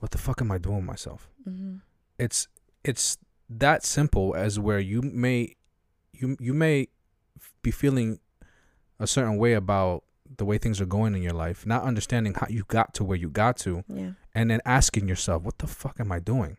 [0.00, 1.76] "What the fuck am I doing with myself?" Mm-hmm.
[2.18, 2.48] It's
[2.84, 3.16] it's
[3.48, 5.54] that simple as where you may
[6.12, 6.88] you you may
[7.62, 8.18] be feeling
[8.98, 10.04] a certain way about
[10.36, 13.16] the way things are going in your life, not understanding how you got to where
[13.16, 14.12] you got to, Yeah.
[14.34, 16.56] And then asking yourself, "What the fuck am I doing?"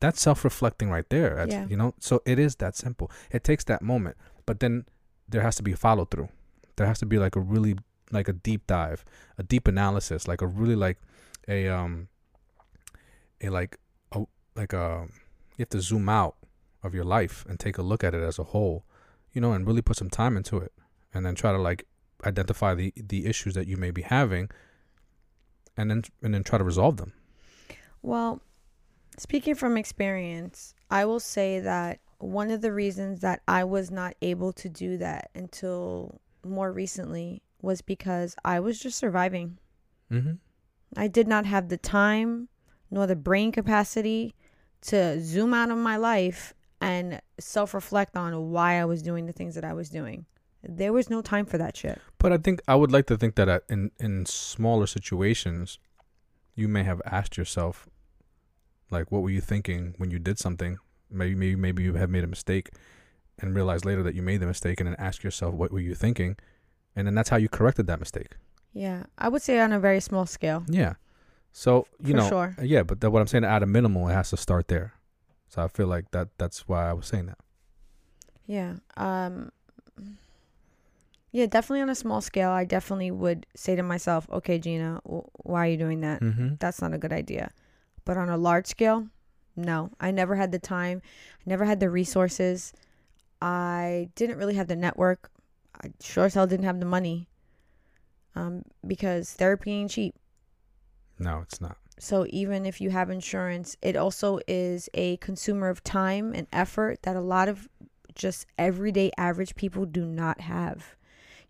[0.00, 1.36] That's self-reflecting right there.
[1.36, 1.66] That's, Yeah.
[1.66, 3.10] You know, so it is that simple.
[3.30, 4.86] It takes that moment, but then
[5.28, 6.28] there has to be a follow through.
[6.76, 7.76] There has to be like a really
[8.10, 9.04] like a deep dive,
[9.38, 10.98] a deep analysis, like a really like
[11.48, 12.08] a um
[13.40, 13.78] a like
[14.12, 14.24] a
[14.56, 15.06] like a
[15.56, 16.36] you have to zoom out
[16.82, 18.84] of your life and take a look at it as a whole,
[19.32, 20.72] you know, and really put some time into it,
[21.12, 21.86] and then try to like
[22.24, 24.48] identify the the issues that you may be having,
[25.80, 27.12] and then and then try to resolve them.
[28.02, 28.42] Well,
[29.18, 34.14] speaking from experience, I will say that one of the reasons that I was not
[34.20, 39.58] able to do that until more recently was because I was just surviving.
[40.10, 40.34] Mm-hmm.
[40.96, 42.48] I did not have the time
[42.90, 44.34] nor the brain capacity
[44.82, 49.32] to zoom out of my life and self reflect on why I was doing the
[49.32, 50.26] things that I was doing.
[50.62, 52.00] There was no time for that shit.
[52.18, 55.78] But I think I would like to think that uh, in in smaller situations,
[56.54, 57.88] you may have asked yourself,
[58.90, 60.78] like, what were you thinking when you did something?
[61.10, 62.70] Maybe, maybe, maybe you have made a mistake,
[63.38, 65.94] and realize later that you made the mistake, and then ask yourself, what were you
[65.94, 66.36] thinking?
[66.94, 68.36] And then that's how you corrected that mistake.
[68.72, 70.64] Yeah, I would say on a very small scale.
[70.68, 70.94] Yeah.
[71.52, 72.56] So you For know, sure.
[72.62, 74.94] yeah, but that, what I'm saying at a minimal, it has to start there.
[75.48, 76.28] So I feel like that.
[76.38, 77.38] That's why I was saying that.
[78.46, 78.74] Yeah.
[78.96, 79.50] Um
[81.32, 85.28] Yeah, definitely on a small scale, I definitely would say to myself, "Okay, Jeanna, w-
[85.44, 86.20] why are you doing that?
[86.20, 86.54] Mm-hmm.
[86.58, 87.52] That's not a good idea."
[88.04, 89.06] But on a large scale,
[89.54, 89.90] no.
[90.00, 91.02] I never had the time,
[91.38, 92.72] I never had the resources.
[93.40, 95.30] I didn't really have the network.
[95.82, 97.28] I sure as hell didn't have the money.
[98.34, 100.14] Um because therapy ain't cheap.
[101.18, 101.76] No, it's not.
[101.98, 107.02] So even if you have insurance, it also is a consumer of time and effort
[107.02, 107.68] that a lot of
[108.14, 110.96] just everyday average people do not have.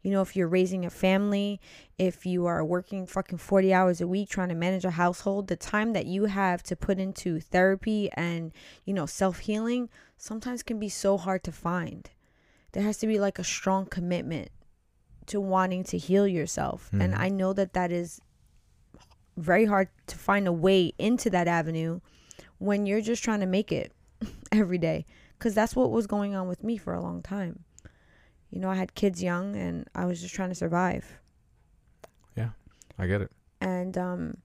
[0.03, 1.61] You know, if you're raising a family,
[1.99, 5.57] if you are working fucking 40 hours a week trying to manage a household, the
[5.57, 8.53] time that you have to put into therapy and,
[8.85, 12.11] you know, self-healing sometimes can be so hard to find.
[12.73, 14.51] There has to be like a strong commitment
[15.27, 16.91] to wanting to heal yourself.
[16.93, 17.19] And Mhm.
[17.19, 18.21] I know that that is
[19.37, 22.01] very hard to find a way into that avenue
[22.59, 23.93] when you're just trying to make it
[24.53, 25.07] every day
[25.39, 27.65] because that's what was going on with me for a long time
[28.51, 31.19] you know i had kids young and i was just trying to survive
[32.37, 32.51] Yeah,
[32.99, 33.31] I get it.
[33.61, 34.37] and um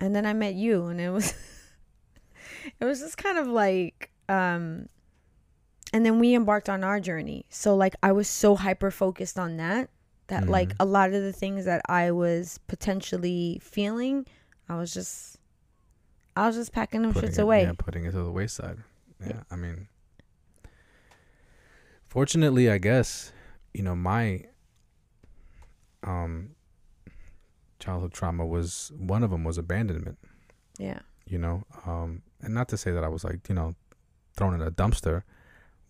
[0.00, 1.34] and then i met you and it was
[2.80, 4.88] it was just kind of like um
[5.92, 9.56] and then we embarked on our journey so like i was so hyper focused on
[9.58, 9.90] that
[10.28, 10.76] that like Mhm.
[10.80, 14.26] a lot of the things that i was potentially feeling
[14.68, 15.38] i was just
[16.36, 18.78] i was just packing them Putting shits it, away Yeah, putting it to the wayside.
[19.20, 19.42] Yeah, Yeah.
[19.50, 19.86] I mean,
[22.14, 23.32] fortunately, I guess
[23.76, 24.44] you know my
[26.12, 26.50] um
[27.82, 30.18] childhood trauma was one of them was abandonment.
[30.78, 31.00] yeah
[31.32, 31.56] You know,
[31.86, 33.74] um, and not to say that I was like you know
[34.36, 35.22] thrown in a dumpster,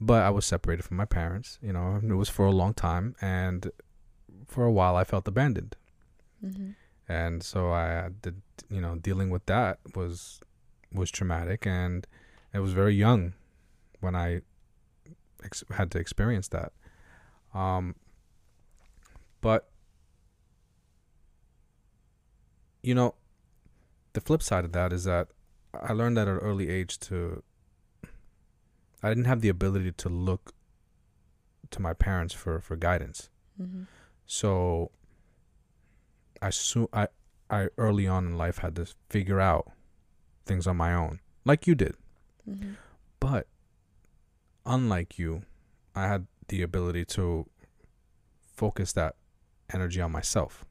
[0.01, 1.59] but I was separated from my parents.
[1.67, 3.61] You know, and it was for a long time, and
[4.55, 5.75] for a while I felt abandoned.
[6.41, 6.71] hmm
[7.07, 8.37] and so I did
[8.75, 10.41] you know dealing with that was
[11.01, 12.07] was traumatic and
[12.57, 13.21] it was very young
[14.05, 14.29] when I
[15.45, 16.73] ex- had to experience that.
[17.55, 17.95] Um
[19.41, 19.69] but
[22.83, 23.15] you know
[24.15, 25.29] the flip side of that is that
[25.73, 27.43] I learned at an early age to
[29.03, 30.55] I didn't have the ability to look
[31.71, 33.31] to my parents for for guidance.
[33.57, 33.85] Hmm
[34.27, 34.91] so
[36.41, 37.09] I so I
[37.51, 39.71] I early on in life had to figure out
[40.47, 41.97] things on my own, like you did.
[42.45, 42.73] hmm
[43.21, 43.47] But
[44.67, 45.43] unlike you,
[45.95, 47.47] I had the ability to
[48.55, 49.17] focus that
[49.73, 50.65] energy on myself.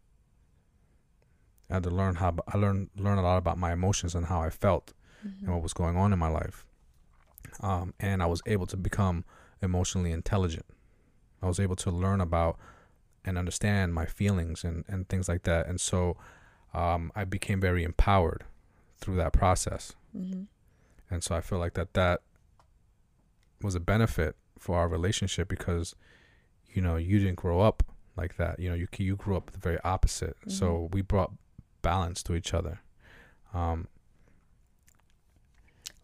[1.70, 4.42] I had to learn how I learned learn a lot about my emotions and how
[4.42, 4.94] I felt
[5.26, 5.46] Mm-hmm.
[5.46, 6.66] and what was going on in my life.
[7.62, 9.24] Um, and I was able to become
[9.62, 10.66] emotionally intelligent.
[11.42, 12.58] I was able to learn about
[13.24, 15.68] and understand my feelings and, and things like that.
[15.68, 16.18] And so
[16.74, 18.44] um, I became very empowered
[18.98, 19.94] through that process.
[20.12, 20.44] hmm
[21.10, 22.20] And so I feel like that that
[23.64, 25.96] was a benefit for our relationship because,
[26.74, 27.84] you know, you didn't grow up
[28.16, 28.60] like that.
[28.60, 30.36] You know, you you grew up the very opposite.
[30.48, 31.32] So we brought
[31.82, 32.82] balance to each other.
[33.54, 33.88] Um,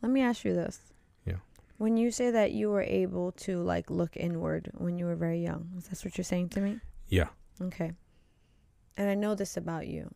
[0.02, 0.80] Let me ask you this.
[1.26, 1.38] Yeah.
[1.78, 5.40] When you say that you were able to like look inward when you were very
[5.42, 6.80] young, is that what you're saying to me?
[7.08, 7.30] yeah.
[7.62, 7.92] Okay.
[8.96, 10.14] And I know this about you.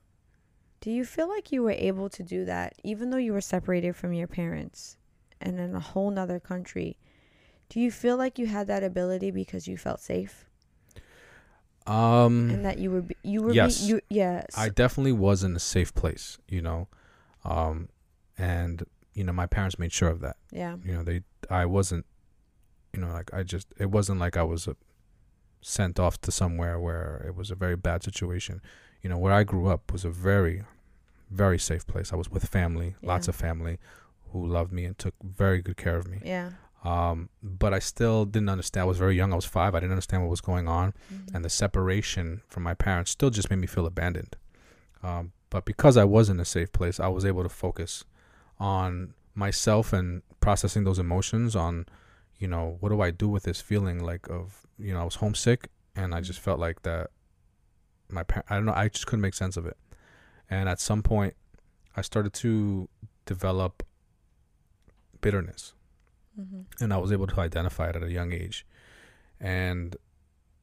[0.81, 3.95] Do you feel like you were able to do that even though you were separated
[3.95, 4.97] from your parents
[5.39, 6.97] and in a whole nother country?
[7.73, 10.45] Do you feel like you had that ability because you felt safe
[11.85, 13.81] Um, and that you were be- you were be- Yes.
[13.81, 16.87] you yes I definitely was in a safe place, you know,
[17.43, 17.89] um,
[18.37, 20.37] and you know my parents made sure of that.
[20.51, 22.05] yeah You know, they I wasn't,
[22.93, 24.73] you know, like I just it wasn't like I was uh
[25.61, 28.61] sent off to somewhere where it was a very bad situation.
[29.01, 30.63] You know, where I grew up was a very,
[31.29, 32.13] very safe place.
[32.13, 33.77] I was with family, lots of family,
[34.31, 36.19] who loved me and took very good care of me.
[36.23, 36.51] yeah
[36.83, 38.81] Um, but I still didn't understand.
[38.83, 39.31] I was very young.
[39.31, 39.73] I was five.
[39.73, 41.33] I didn't understand what was going on Mhm.
[41.33, 44.35] and the separation from my parents still just made me feel abandoned.
[45.01, 48.03] Um, but because I was in a safe place, I was able to focus
[48.59, 51.55] on myself and processing those emotions.
[51.55, 51.85] On,
[52.37, 55.15] you know, what do I do with this feeling like of you know I was
[55.15, 57.11] homesick and I just felt like that.
[58.09, 58.73] My par- I don't know.
[58.73, 59.77] I just couldn't make sense of it,
[60.49, 61.35] and at some point,
[61.95, 62.89] I started to
[63.25, 63.83] develop
[65.21, 65.73] bitterness
[66.39, 66.65] Mhm.
[66.81, 68.65] and I was able to identify it at a young age.
[69.39, 69.95] And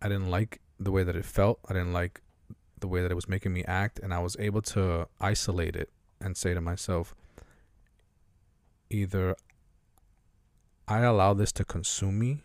[0.03, 1.61] I didn't like the way that it felt.
[1.69, 2.23] I didn't like
[2.81, 5.91] the way that it was making me act, and I was able to isolate it
[6.21, 7.15] and say to myself,
[8.89, 9.37] either
[10.89, 12.43] I allow this to consume me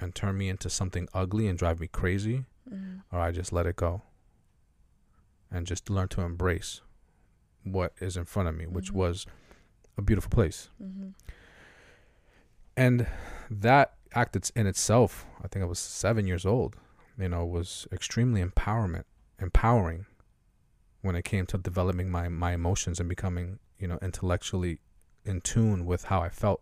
[0.00, 3.02] and turn me into something ugly and drive me crazy, Mhm.
[3.10, 4.02] or I just let it go
[5.50, 6.82] and just learn to embrace
[7.62, 8.96] what is in front of me, which Mhm.
[8.96, 9.26] was
[9.96, 10.68] a beautiful place.
[10.82, 11.14] Mhm.
[12.78, 13.08] And
[13.50, 16.76] that act it's in itself, I think I was seven years old,
[17.18, 19.02] you know, was extremely empowerment,
[19.40, 20.06] empowering
[21.02, 24.78] when it came to developing my, my emotions and becoming, you know, intellectually
[25.24, 26.60] in tune with how I felt.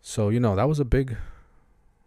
[0.00, 1.16] So, you know, that was a big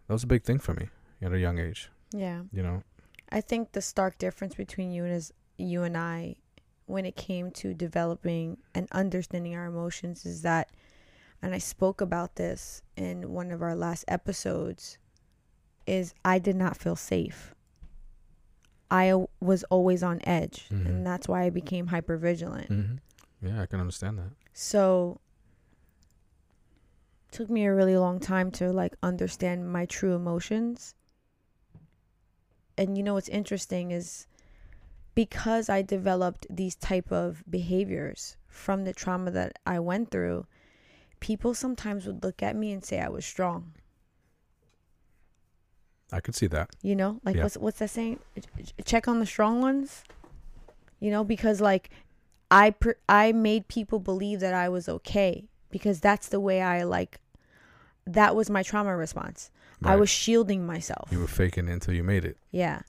[0.07, 0.87] that was a big thing for me
[1.21, 2.43] at a young age, Yeah.
[2.53, 2.83] you know.
[3.29, 6.37] I think the stark difference between you and is you and I
[6.85, 10.69] when it came to developing and understanding our emotions is that
[11.41, 14.97] and I spoke about this in one of our last episodes
[15.87, 17.55] is I did not feel safe.
[18.91, 20.85] I was always on edge Mhm.
[20.85, 22.69] and that's why I became hyper vigilant.
[22.69, 23.47] Mm-hmm.
[23.47, 24.31] Yeah, I can understand that.
[24.53, 25.21] So
[27.31, 30.95] took me a really long time to like understand my true emotions.
[32.77, 34.25] And you know what's interesting is
[35.13, 40.47] because I developed these type of behaviors from the trauma that I went through,
[41.19, 43.73] people sometimes would look at me and say I was strong.
[46.11, 46.69] I could see that.
[46.81, 47.43] You know, like Yeah.
[47.43, 48.19] what's what's that saying?
[48.85, 50.03] Check on the strong ones.
[50.99, 51.89] You know, because like
[52.51, 56.83] I per- I made people believe that I was okay because that's the way I
[56.83, 57.19] like.
[58.07, 59.51] That was my trauma response.
[59.83, 61.07] I was shielding myself.
[61.11, 62.37] You were faking it until you made it.
[62.51, 62.81] yeah.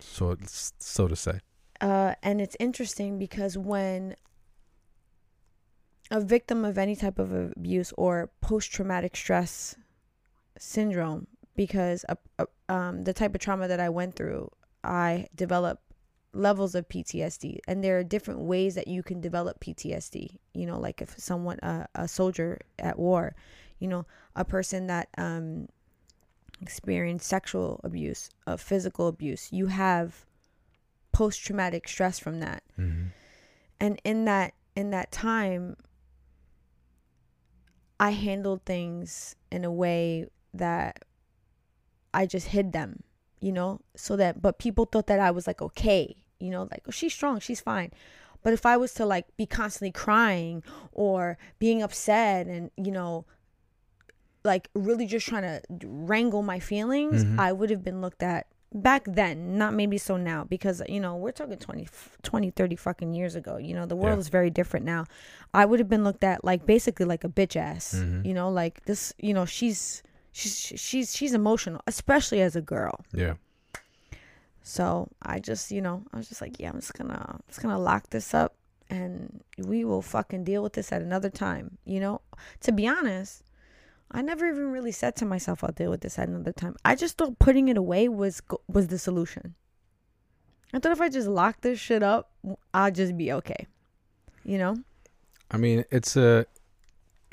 [0.00, 1.40] So so to say.
[1.80, 4.16] Uh, and it's interesting because when
[6.10, 9.76] a victim of any type of abuse or post traumatic stress
[10.58, 11.26] syndrome,
[11.56, 14.50] because a, um, the type of trauma that I went through,
[14.84, 15.82] I developed
[16.32, 20.36] levels of PTSD, and there are different ways that you can develop PTSD.
[20.54, 23.34] You know, like if someone, uh, a soldier at war,
[23.78, 25.68] you know, a person that um,
[26.60, 30.26] experienced sexual abuse, uh, physical abuse, you have
[31.12, 33.06] post traumatic stress from that Mm-hmm.
[33.80, 35.76] and in that in that time
[38.00, 41.04] i handled things in a way that
[42.14, 43.02] i just hid them
[43.40, 46.82] you know so that but people thought that i was like okay you know like
[46.86, 47.90] oh, she's strong she's fine
[48.42, 53.24] but if i was to like be constantly crying or being upset and you know
[54.44, 57.38] like really just trying to wrangle my feelings Mhm.
[57.38, 61.16] i would have been looked at back then not maybe so now because you know
[61.16, 61.88] we're talking 20
[62.22, 64.20] 20 30 fucking years ago you know the world Yeah.
[64.20, 65.04] is very different now
[65.54, 68.26] i would have been looked at like basically like a bitch ass Mhm.
[68.26, 70.02] you know like this you know she's
[70.32, 73.34] she's she's she's emotional especially as a girl Yeah.
[74.62, 77.62] so i just you know i was just like yeah i'm just gonna I'm just
[77.62, 78.54] gonna lock this up
[78.90, 82.20] and we will fucking deal with this at another time you know
[82.60, 83.42] to be honest
[84.10, 86.94] I never even really said to myself, "I'll deal with this at another time." I
[86.94, 89.54] just thought putting it away was was the solution.
[90.72, 92.32] I thought if I just lock this shit up,
[92.74, 93.66] I'll just be okay.
[94.44, 94.76] You know?
[95.50, 96.46] I mean, it's a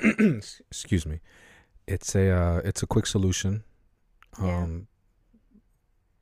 [0.00, 1.20] excuse me.
[1.86, 3.64] It's a uh, it's a quick solution.
[4.40, 4.62] Yeah.
[4.62, 4.88] Um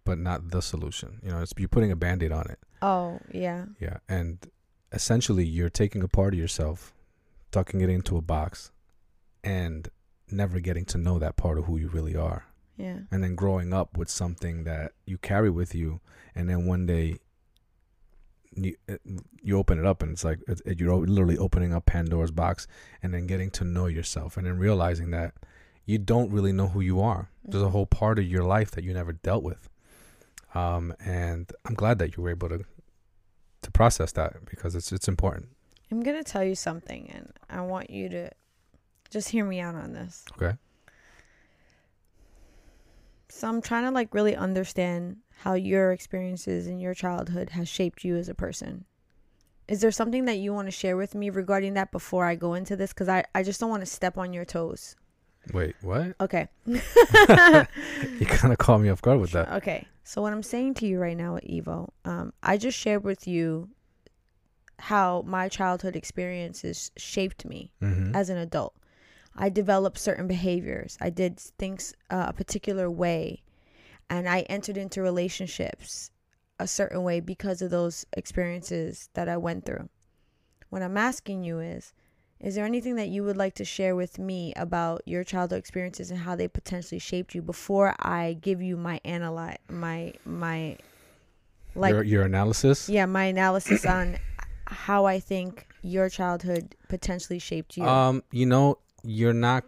[0.04, 1.20] but not the solution.
[1.22, 2.58] You know, it's you're putting a band-aid on it.
[2.80, 3.98] Oh yeah, Yeah.
[4.08, 4.38] And
[4.90, 6.92] essentially you're taking a part of yourself,
[7.50, 8.72] tucking it into a box
[9.44, 9.88] and
[10.32, 12.44] never getting to know that part of who you really are.
[12.76, 16.00] yeah, and then growing up with something that you carry with you
[16.34, 17.18] and then one day
[18.54, 18.76] you,
[19.42, 22.66] you open it up and it's like it, you're literally opening up pandora's box
[23.02, 25.32] and then getting to know yourself and then realizing that
[25.86, 27.70] you don't really know who you are there's a Mhm.
[27.70, 29.68] whole part of your life that you never dealt with
[30.54, 32.64] um, and i'm glad that you were able to
[33.62, 35.48] to process that because it's it's important
[35.90, 38.30] I'm gonna tell you something, and I want you to
[39.12, 40.24] just hear me out on this.
[40.32, 40.56] Okay.
[43.28, 48.04] So I'm trying to like really understand how your experiences in your childhood has shaped
[48.04, 48.84] you as a person.
[49.68, 52.54] Is there something that you want to share with me regarding that before I go
[52.54, 52.92] into this?
[52.92, 54.96] Because I, I just don't want to step on your toes.
[55.52, 56.48] wait what Okay.
[56.66, 59.86] you kind of caught me off guard with that Okay.
[60.04, 63.26] So what I'm saying to you right now at Evo, um, I just shared with
[63.26, 63.68] you
[64.78, 68.14] how my childhood experiences shaped me mm-hmm.
[68.14, 68.74] as an adult.
[69.36, 70.98] I developed certain behaviors.
[71.00, 73.42] I did things uh, a particular way,
[74.10, 76.10] and I entered into relationships
[76.58, 79.88] a certain way because of those experiences that I went through.
[80.68, 81.92] What I'm asking you is
[82.40, 86.10] is there anything that you would like to share with me about your childhood experiences
[86.10, 90.76] and how they potentially shaped you before I give you my analyze my my
[91.74, 94.18] like your, your analysis yeah, my analysis on
[94.66, 97.84] how I think your childhood potentially shaped you.
[97.84, 99.64] Um, you know, you're not.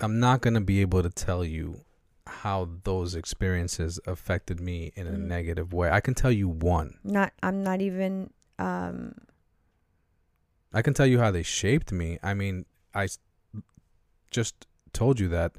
[0.00, 1.84] I'm not gonna be able to tell you
[2.26, 5.26] how those experiences affected me in a Mm.
[5.26, 5.90] negative way.
[5.90, 6.98] I can tell you one.
[7.04, 9.14] not I'm not even um
[10.72, 12.18] I can tell you how they shaped me.
[12.22, 13.08] I mean, I
[14.30, 15.52] just told you that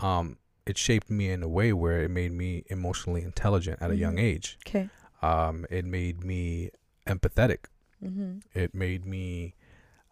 [0.00, 3.96] um, it shaped me in a way where it made me emotionally intelligent at a
[3.96, 4.20] young Mhm.
[4.22, 4.58] age.
[4.66, 4.88] okay.
[5.22, 6.70] Um, it made me
[7.06, 7.66] empathetic.
[8.02, 8.42] Mhm.
[8.54, 9.54] It made me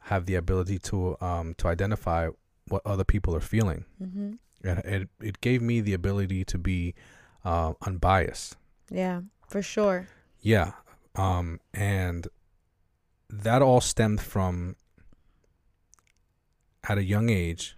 [0.04, 2.28] have the ability to um, to identify
[2.68, 3.84] what other people are feeling.
[4.00, 4.38] Mhm.
[4.62, 6.94] It it, it gave me the ability to be
[7.44, 8.56] uh, unbiased.
[8.90, 10.06] Yeah, for sure.
[10.40, 10.72] Yeah.
[11.14, 12.28] Um, and
[13.28, 14.76] that all stemmed from
[16.88, 17.76] at a young age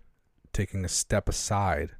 [0.53, 1.91] taking a step aside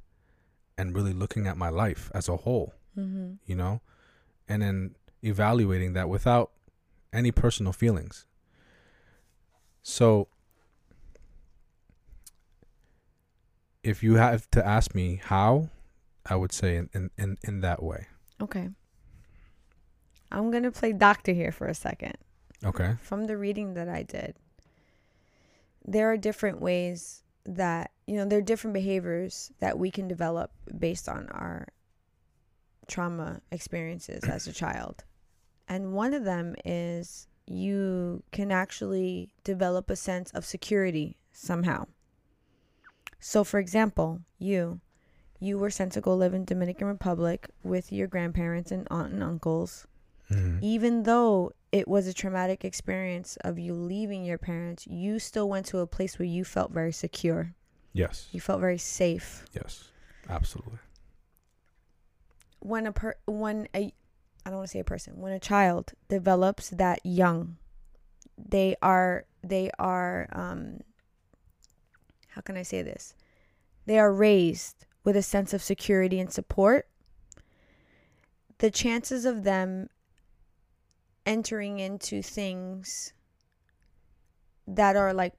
[0.77, 3.37] and really looking at my life as a whole, Mhm.
[3.45, 3.81] you know,
[4.47, 6.51] and then evaluating that without
[7.13, 8.25] any personal feelings.
[9.87, 10.29] So
[13.83, 15.69] if you have to ask me how,
[16.25, 18.07] I would say in, in, in, in that way.
[18.41, 18.69] Okay.
[20.31, 22.15] I'm going to play doctor here for a second.
[22.65, 22.95] Okay.
[23.03, 24.35] From the reading that I did,
[25.85, 30.49] there are different ways that, you know, there are different behaviors that we can develop
[30.79, 31.67] based on our
[32.87, 35.03] trauma experiences as a child.
[35.67, 41.85] And one of them is you can actually develop a sense of security somehow.
[43.19, 44.79] So, for example, you
[45.39, 49.21] you were sent to go live in Dominican Republic with your grandparents and aunt and
[49.21, 49.85] uncles
[50.31, 50.59] Mhm.
[50.63, 55.67] even though it was a traumatic experience of you leaving your parents, you still went
[55.67, 57.53] to a place where you felt very secure.
[57.93, 58.27] Yes.
[58.31, 59.45] You felt very safe.
[59.53, 59.91] Yes.
[60.27, 60.79] Absolutely.
[62.59, 63.93] When a per when a
[64.45, 67.57] I don't want to say a person, when a child develops that young,
[68.37, 70.81] they are they are um
[72.29, 73.15] how can I say this?
[73.85, 76.87] They are raised with a sense of security and support.
[78.57, 79.89] The chances of them
[81.25, 83.13] entering into things
[84.67, 85.33] that are like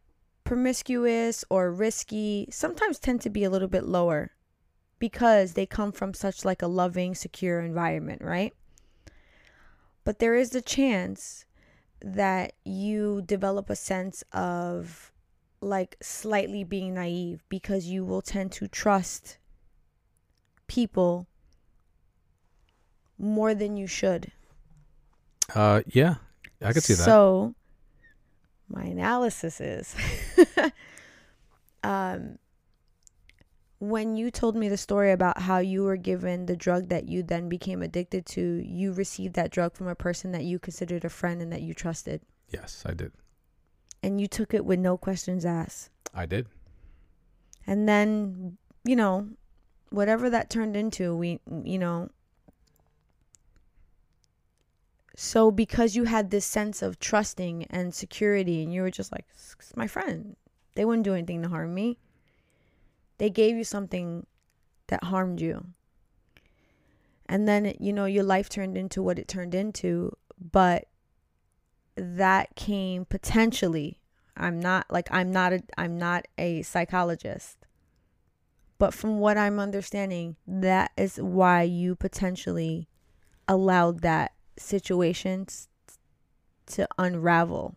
[0.44, 4.32] promiscuous or risky sometimes tend to be a little bit lower
[4.98, 8.54] because they come from such like a loving secure environment right
[10.06, 11.44] but there is a chance
[12.00, 15.12] that you develop a sense of
[15.60, 19.38] like slightly being naive because you will tend to trust
[20.68, 21.26] people
[23.18, 24.30] more than you should
[25.54, 26.16] Uh, yeah,
[26.62, 27.04] I could see that.
[27.04, 27.54] So,
[28.68, 29.94] my analysis is
[31.82, 32.38] um,
[33.78, 37.22] when you told me the story about how you were given the drug that you
[37.22, 41.10] then became addicted to, you received that drug from a person that you considered a
[41.10, 42.22] friend and that you trusted.
[42.50, 43.12] yes, I did.
[44.02, 45.90] And you took it with no questions asked.
[46.14, 46.46] I did.
[47.66, 49.28] And then, you know,
[49.90, 52.10] whatever that turned into, we, you know,
[55.16, 59.24] so because you had this sense of trusting and security, and you were just like,
[59.30, 60.36] "It's my friend,
[60.74, 61.98] they wouldn't do anything to harm me.
[63.18, 64.26] They gave you something
[64.88, 65.66] that harmed you.
[67.28, 70.86] And then, you know, your life turned into what it turned into, but
[71.96, 74.00] that came potentially
[74.36, 77.56] I'm not like I'm not a I'm not a psychologist.
[78.78, 82.88] But from what I'm understanding, that is why you potentially
[83.48, 85.46] allowed that situation
[86.66, 87.76] to unravel.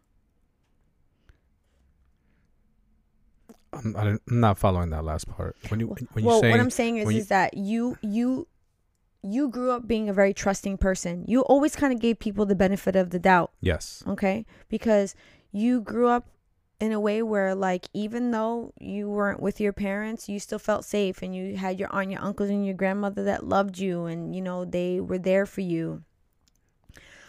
[3.84, 5.55] I'm, I'm not following that last part.
[5.69, 8.47] When you when you well, say what I'm saying is, you- is that you you
[9.21, 11.25] you grew up being a very trusting person.
[11.27, 13.51] You always kind of gave people the benefit of the doubt.
[13.61, 15.15] yes, okay because
[15.51, 16.30] you grew up
[16.80, 20.86] in a way where like even though you weren't with your parents you still felt
[20.86, 24.34] safe and you had your aunt your uncles and your grandmother that loved you and
[24.34, 26.01] you know they were there for you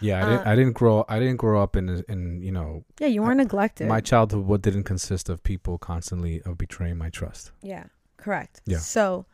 [0.01, 2.85] yeah, I didn't uh, I didn't grow I didn't grow up in in you know
[2.99, 4.47] yeah you weren't neglected my childhood.
[4.47, 7.53] What didn't consist of people constantly of betraying my trust.
[7.63, 7.85] yeah
[8.17, 8.79] correct Yeah.
[8.79, 9.27] so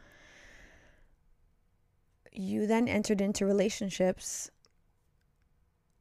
[2.32, 4.50] you then entered into relationships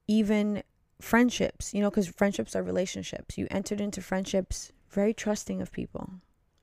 [0.08, 0.64] even
[1.02, 6.10] friendships you know because friendships are relationships you entered into friendships very trusting of people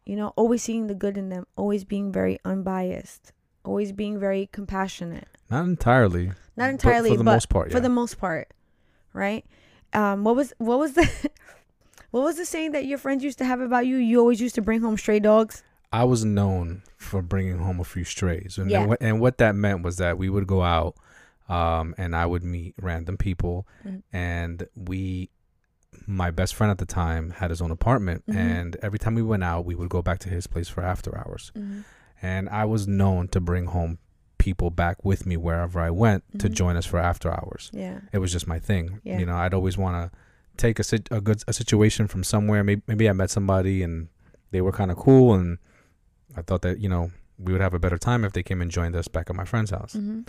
[0.06, 3.32] you know always seeing the good in them always being very unbiased
[3.64, 6.26] always being very compassionate Not entirely.
[6.26, 7.72] not but entirely for the but most part.
[7.72, 8.48] for the most part
[9.12, 9.44] right
[9.92, 11.08] um what was what was the
[12.10, 14.54] what was the saying that your friends used to have about you you always used
[14.54, 15.62] to bring home stray dogs
[15.94, 18.86] I was known for bringing home a few strays, and Yeah.
[18.86, 20.96] what, and what that meant was that we would go out
[21.50, 24.02] um, and I would meet random people, Mhm.
[24.10, 25.28] and we.
[26.06, 28.34] My best friend at the time had his own apartment, Mhm.
[28.36, 31.14] and every time we went out, we would go back to his place for after
[31.18, 31.52] hours.
[31.54, 31.84] Mhm.
[32.22, 33.98] And I was known to bring home
[34.38, 36.52] people back with me wherever I went to Mhm.
[36.54, 38.00] join us for after hours Yeah.
[38.12, 39.00] it was just my thing.
[39.04, 39.18] Yeah.
[39.18, 40.18] You know, I'd always want to
[40.56, 42.62] take a, sit- a good a situation from somewhere.
[42.64, 44.08] Maybe maybe I met somebody and
[44.50, 45.58] they were kind of cool, and
[46.36, 48.70] I thought that you know we would have a better time if they came and
[48.70, 49.92] joined us back at my friend's house.
[49.94, 50.20] hmm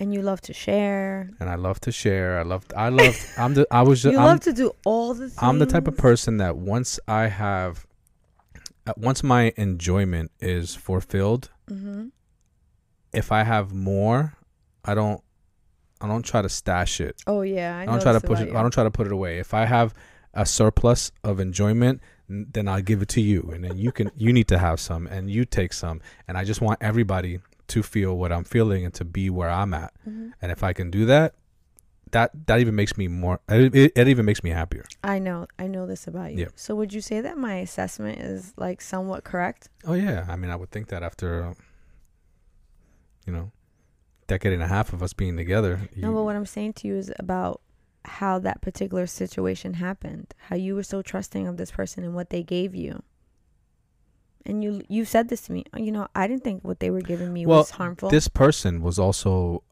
[0.00, 1.28] And you love to share.
[1.40, 2.38] And I love to share.
[2.38, 2.64] I love.
[2.76, 3.16] I love.
[3.36, 3.66] I'm the.
[3.70, 4.12] I was just.
[4.14, 5.38] You I'm, love to do all the things.
[5.46, 7.86] I'm the type of person that once I have,
[8.96, 12.06] once my enjoyment is fulfilled, Mm-hmm.
[13.12, 14.34] if I have more,
[14.84, 15.20] I don't.
[16.00, 17.20] I don't try to stash it.
[17.26, 18.48] Oh yeah, I, I don't try to push it.
[18.50, 18.56] you.
[18.56, 19.38] I don't try to put it away.
[19.38, 19.92] If I have
[20.32, 24.10] a surplus of enjoyment, then I'll give it to you, and then you can.
[24.16, 27.82] You need to have some, and you take some, and I just want everybody to
[27.82, 29.92] feel what I'm feeling and to be where I'm at.
[30.08, 30.30] Mhm.
[30.40, 31.34] And if I can do that,
[32.12, 33.40] that that even makes me more.
[33.48, 34.84] It, it, even makes me happier.
[35.02, 35.46] I know.
[35.58, 36.40] I know this about you.
[36.40, 36.48] Yeah.
[36.54, 39.68] So would you say that my assessment is like somewhat correct?
[39.84, 41.54] Oh yeah, I mean, I would think that after, uh,
[43.26, 43.52] you know,
[44.26, 45.88] decade and a half of us being together.
[45.96, 47.60] No, but what I'm saying to you is about
[48.04, 50.34] how that particular situation happened.
[50.38, 53.02] How you were so trusting of this person and what they gave you.
[54.46, 55.64] And you you said this to me.
[55.76, 58.08] You know, I didn't think what they were giving me Well, was harmful.
[58.08, 59.62] this person was also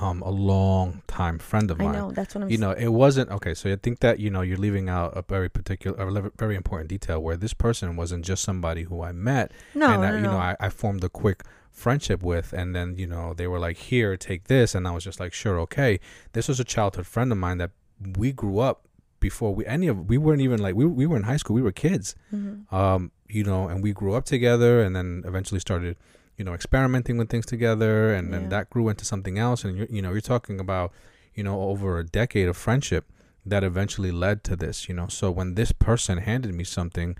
[0.00, 1.92] um, a long time friend of I mine.
[1.94, 2.10] know.
[2.12, 2.50] That's what I'm.
[2.50, 5.16] you s- know it wasn't okay so i think that you know you're leaving out
[5.16, 9.12] a very particular a very important detail where this person wasn't just somebody who i
[9.12, 10.30] met No, and no, I, no, you no.
[10.32, 13.76] know I, I formed a quick friendship with and then you know they were like
[13.76, 15.98] here take this and i was just like sure okay
[16.32, 17.70] this was a childhood friend of mine that
[18.18, 18.86] we grew up
[19.20, 21.62] before we any of we weren't even like we, we were in high school we
[21.62, 22.72] were kids Mhm.
[22.72, 25.96] um you know and we grew up together and then eventually started
[26.40, 28.48] you know experimenting with things together and then Yeah.
[28.54, 30.90] that grew into something else and you you know you're talking about
[31.34, 33.04] you know over a decade of friendship
[33.52, 37.10] that eventually led to this you know so when this person handed me something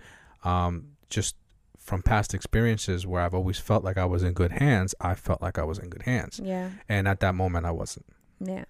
[0.53, 0.73] um
[1.17, 1.33] just
[1.89, 5.41] from past experiences where I've always felt like I was in good hands I felt
[5.47, 6.67] like I was in good hands Yeah.
[6.89, 8.07] and at that moment I wasn't
[8.53, 8.65] Yeah.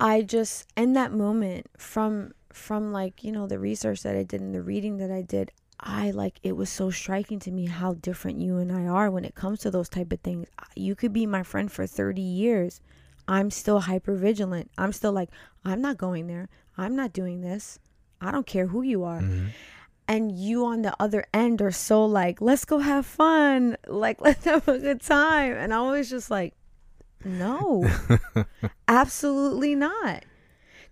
[0.00, 4.40] I just in that moment from from like, you know, the research that I did
[4.40, 7.94] and the reading that I did, I like it was so striking to me how
[7.94, 10.48] different you and I are when it comes to those type of things.
[10.74, 12.80] You could be my friend for 30 years.
[13.28, 14.70] I'm still hyper vigilant.
[14.78, 15.30] I'm still like,
[15.64, 16.48] I'm not going there.
[16.78, 17.78] I'm not doing this.
[18.20, 19.20] I don't care who you are.
[19.20, 19.48] Mhm.
[20.08, 23.76] And you on the other end are so like, let's go have fun.
[23.86, 25.52] Like, let's have a good time.
[25.56, 26.54] And I was just like,
[27.24, 27.84] no,
[28.88, 30.24] absolutely not.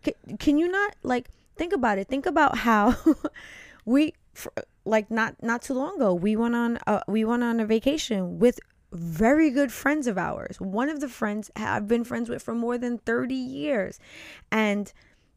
[0.02, 2.08] Can, can you not like think about it?
[2.08, 2.96] Think about how
[3.84, 4.48] we fr-
[4.84, 8.38] like not not too long ago we went on a, we went on a vacation
[8.38, 8.60] with
[8.92, 10.60] very good friends of ours.
[10.60, 13.98] One of the friends I've been friends with for more than 30 years.
[14.52, 14.92] And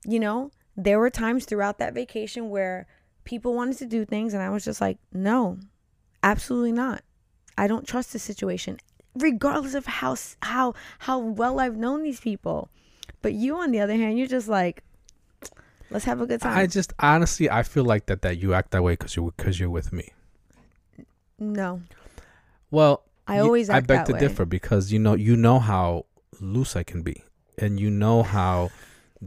[0.05, 2.85] you know, there were times throughout that vacation where
[3.23, 5.57] people wanted to do things and I was just like, "No.
[6.23, 7.03] Absolutely not.
[7.57, 8.79] I don't trust the situation
[9.15, 12.69] regardless of how how how well I've known these people."
[13.21, 14.83] But you on the other hand, you're just like,
[15.89, 18.71] "Let's have a good time." I just honestly I feel like that that you act
[18.71, 20.13] that way because you because you're with me
[21.39, 21.81] no.
[22.71, 24.19] well I You- always I beg that to way.
[24.19, 26.05] differ because you know you know how
[26.39, 27.23] loose I can be,
[27.57, 28.69] and you know how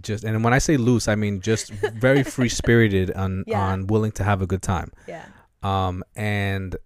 [0.00, 3.60] just and when I say loose, I mean just very free spirited on Yeah.
[3.60, 4.90] on willing to have a good time.
[5.06, 5.24] Yeah.
[5.62, 6.76] Um, and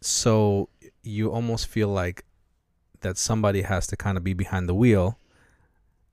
[0.00, 0.68] so
[1.02, 2.24] you almost feel like
[3.00, 5.18] that somebody has to kind of be behind the wheel,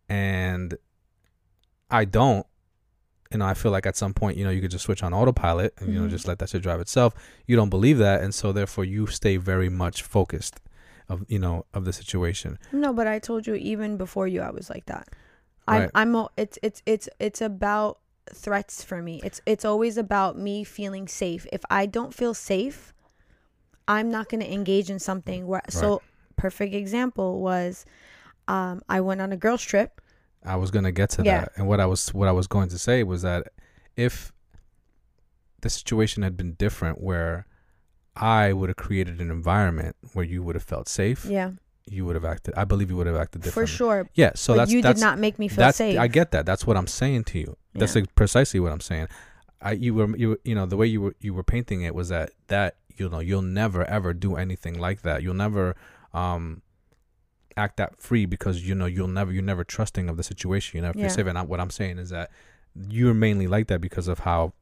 [0.10, 0.76] and
[1.92, 2.46] I don't.
[3.32, 5.14] You know, I feel like at some point, you know, you could just switch on
[5.14, 6.10] autopilot and you know Mhm.
[6.10, 7.14] just let that shit drive itself.
[7.46, 10.60] You don't believe that, and so therefore you stay very much focused
[11.08, 12.58] of you know of the situation.
[12.72, 15.10] No, but I told you even before you, I was like that.
[15.68, 15.92] I'm, Right.
[15.94, 16.28] I'm.
[16.38, 18.00] It's, it's, it's, it's about
[18.34, 19.22] threats for me.
[19.24, 21.46] It's, it's always about me feeling safe.
[21.52, 22.94] If I don't feel safe,
[23.88, 25.62] I'm not going to engage in something where.
[25.70, 26.02] So,
[26.36, 27.86] perfect example was,
[28.48, 30.02] um, I went on a girls trip.
[30.46, 31.42] I was gonna get to Yeah.
[31.42, 33.48] that, and what I was what I was going to say was that
[33.96, 34.32] if
[35.62, 37.46] the situation had been different, where
[38.16, 41.52] I would have created an environment where you would have felt safe, Yeah,
[41.86, 42.54] you would have acted.
[42.56, 43.68] I believe you would have acted differently.
[43.72, 44.10] for sure.
[44.14, 44.32] Yeah.
[44.36, 46.00] So but that's you that's did not make me feel safe.
[46.00, 46.46] I get that.
[46.46, 47.58] That's what I'm saying to you.
[47.74, 49.08] That's like precisely what I'm saying.
[49.62, 51.94] I you were you were- you know the way you were you were painting it
[51.94, 55.22] was that that you know you'll never ever do anything like that.
[55.24, 55.76] You'll never
[56.14, 56.62] um
[57.60, 60.78] act that free because you know you'll never you're never trusting of the situation.
[60.78, 61.08] You never feel Yeah.
[61.10, 61.28] safe.
[61.28, 62.32] And I, what I'm saying is that
[62.90, 64.54] you're mainly like that because of how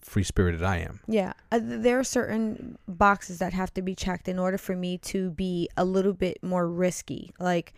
[0.00, 1.00] free spirited I am.
[1.06, 4.96] Yeah, uh, there are certain boxes that have to be checked in order for me
[5.12, 7.32] to be a little bit more risky.
[7.38, 7.74] Like,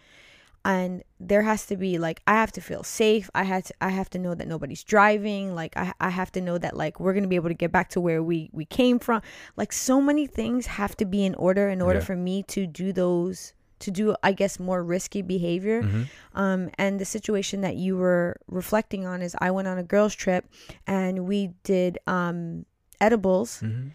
[0.64, 3.28] and there has to be like I have to feel safe.
[3.34, 5.56] I had to I have to know that nobody's driving.
[5.56, 7.72] Like I I have to know that like we're going to be able to get
[7.72, 9.22] back to where we we came from.
[9.56, 12.04] Like so many things have to be in order in order Yeah.
[12.04, 13.52] for me to do those
[13.82, 15.82] to do I guess more risky behavior.
[15.82, 16.06] Mhm.
[16.34, 20.14] Um and the situation that you were reflecting on is I went on a girls
[20.14, 20.46] trip
[20.86, 22.64] and we did um
[23.00, 23.90] edibles Mhm.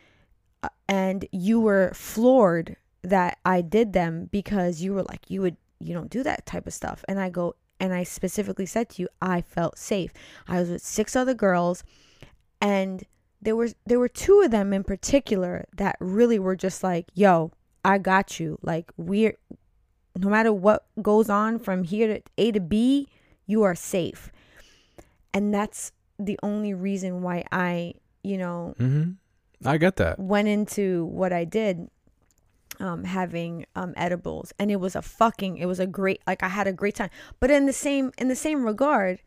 [0.63, 5.57] uh, and you were floored that I did them because you were like you would
[5.79, 9.03] you don't do that type of stuff and I go and I specifically said to
[9.03, 10.11] you I felt safe.
[10.47, 11.83] I was with six other girls
[12.59, 13.03] and
[13.41, 17.51] there was there were two of them in particular that really were just like yo
[17.85, 19.37] I got you like we're
[20.19, 23.07] no matter what goes on from here to A to B
[23.45, 24.31] you are safe.
[25.33, 27.93] And that's the only reason why I
[28.23, 29.15] you know Mhm.
[29.65, 30.19] I get that.
[30.19, 31.89] went into what I did
[32.79, 36.49] um having um edibles and it was a fucking it was a great like I
[36.49, 37.09] had a great time
[37.39, 39.19] but in the same in the same regard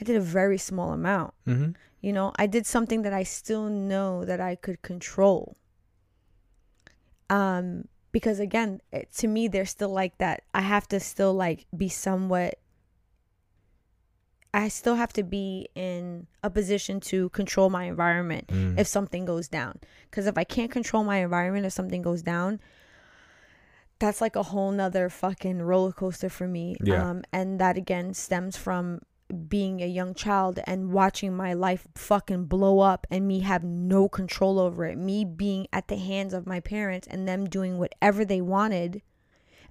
[0.00, 1.74] I did a very small amount Mhm.
[2.00, 5.56] you know I did something that I still know that I could control
[7.30, 11.66] um because again it, to me they're still like that I have to still like
[11.76, 12.58] be somewhat
[14.54, 18.78] I still have to be in a position to control my environment Mm.
[18.78, 19.78] if something goes down.
[20.10, 22.58] Because if I can't control my environment, if something goes down,
[23.98, 26.76] that's like a whole nother fucking roller coaster for me.
[26.82, 27.10] Yeah.
[27.10, 29.02] Um, and that again stems from
[29.48, 34.08] being a young child and watching my life fucking blow up and me have no
[34.08, 34.96] control over it.
[34.96, 39.02] Me being at the hands of my parents and them doing whatever they wanted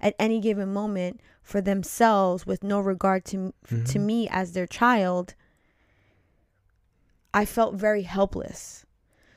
[0.00, 4.00] at any given moment for themselves with no regard to to Mhm.
[4.00, 5.34] me as their child.
[7.34, 8.86] I felt very helpless.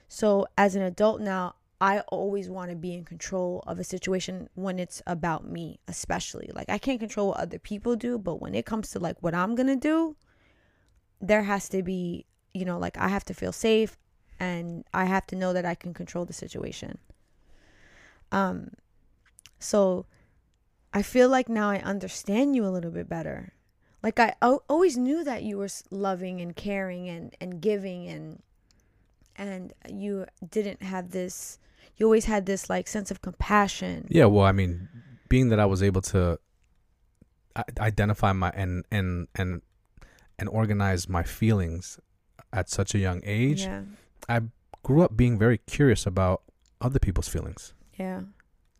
[0.07, 4.47] So as an adult now, I always want to be in control of a situation
[4.53, 6.51] when it's about me, especially.
[6.53, 9.33] Like I can't control what other people do, but when it comes to like what
[9.33, 10.15] I'm going to do,
[11.19, 13.97] there has to be, you know, like I have to feel safe
[14.39, 16.99] and I have to know that I can control the situation.
[18.31, 18.71] Um
[19.57, 20.05] so
[20.93, 23.53] I feel like now I understand you a little bit better.
[24.03, 28.43] Like I always knew that you were loving and caring and and giving and
[29.35, 31.57] and you didn't have this
[31.97, 34.07] you always had this like sense of compassion.
[34.09, 34.87] Yeah, well, I mean,
[35.29, 36.39] being that I was able to
[37.79, 39.61] identify my and and and
[40.39, 41.99] and organize my feelings
[42.53, 43.83] at such a young age, Yeah.
[44.83, 46.41] grew up being very curious about
[46.79, 47.73] other people's feelings.
[47.99, 48.21] Yeah.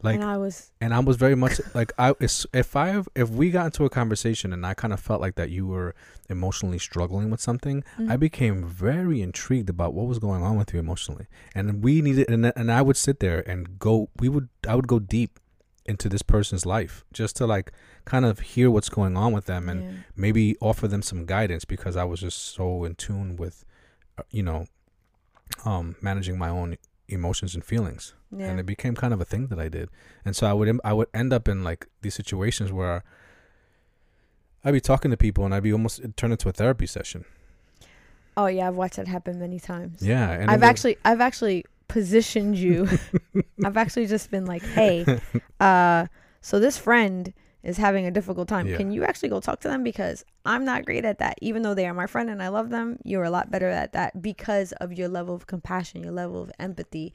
[0.04, 3.30] Like, and I was and I was very much like I if if I if
[3.30, 5.94] we got into a conversation and I kind of felt like that you were
[6.30, 8.20] emotionally struggling with something, I Mhm.
[8.20, 12.52] became very intrigued about what was going on with you emotionally, and we needed and
[12.56, 15.40] and I would sit there and go we would I would go deep
[15.86, 17.72] into this person's life just to like
[18.06, 19.92] kind of hear what's going on with them and yeah.
[20.16, 23.66] maybe offer them some guidance because I was just so in tune with
[24.18, 24.68] uh, you know
[25.66, 26.78] um managing my own
[27.08, 28.48] emotions and feelings yeah.
[28.48, 29.90] and it became kind of a thing that I did.
[30.26, 33.04] And so I would I would end up in like these situations where
[34.64, 37.26] I'd be talking to people and I'd be almost it turned into a therapy session.
[38.38, 40.02] oh yeah, I've watched that happen many times.
[40.02, 42.88] Yeah, and I've actually I've actually positioned you.
[43.66, 45.06] I've actually just been like, "Hey,
[45.60, 46.08] uh
[46.42, 48.68] so this friend is having a difficult time.
[48.68, 48.78] Yeah.
[48.78, 51.38] Can you actually go talk to them because I'm not great at that.
[51.42, 53.94] Even though they are my friend and I love them, you're a lot better at
[53.94, 57.14] that because of your level of compassion, your level of empathy.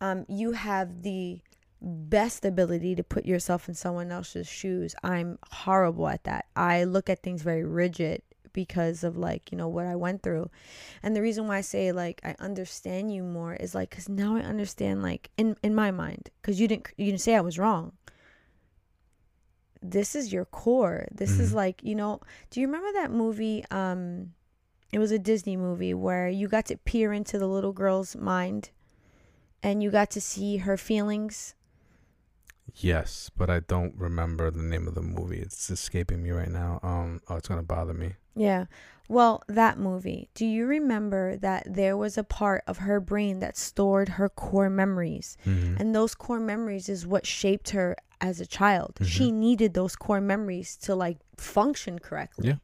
[0.00, 1.40] Um you have the
[1.82, 4.94] best ability to put yourself in someone else's shoes.
[5.02, 6.46] I'm horrible at that.
[6.54, 8.22] I look at things very rigid
[8.52, 10.50] because of like, you know, what I went through.
[11.02, 14.36] And the reason why I say like I understand you more is like cuz now
[14.36, 17.58] I understand like in in my mind cuz you didn't you didn't say I was
[17.58, 17.92] wrong.
[19.82, 21.08] This is your core.
[21.10, 21.54] This is Mhm.
[21.54, 22.20] like, you know,
[22.50, 24.34] do you remember that movie um
[24.92, 28.70] it was a Disney movie where you got to peer into the little girl's mind
[29.62, 31.54] and you got to see her feelings?
[32.76, 35.40] yes, but I don't remember the name of the movie.
[35.40, 36.78] It's escaping me right now.
[36.82, 38.14] Um, oh, it's gonna bother me.
[38.36, 38.66] Yeah.
[39.08, 43.56] Well, that movie, do you remember that there was a part of her brain that
[43.56, 45.36] stored her core memories?
[45.44, 45.80] Mhm.
[45.80, 48.98] And those core memories is what shaped her as a child.
[49.02, 52.50] She needed those core memories to like function correctly.
[52.50, 52.56] Yeah.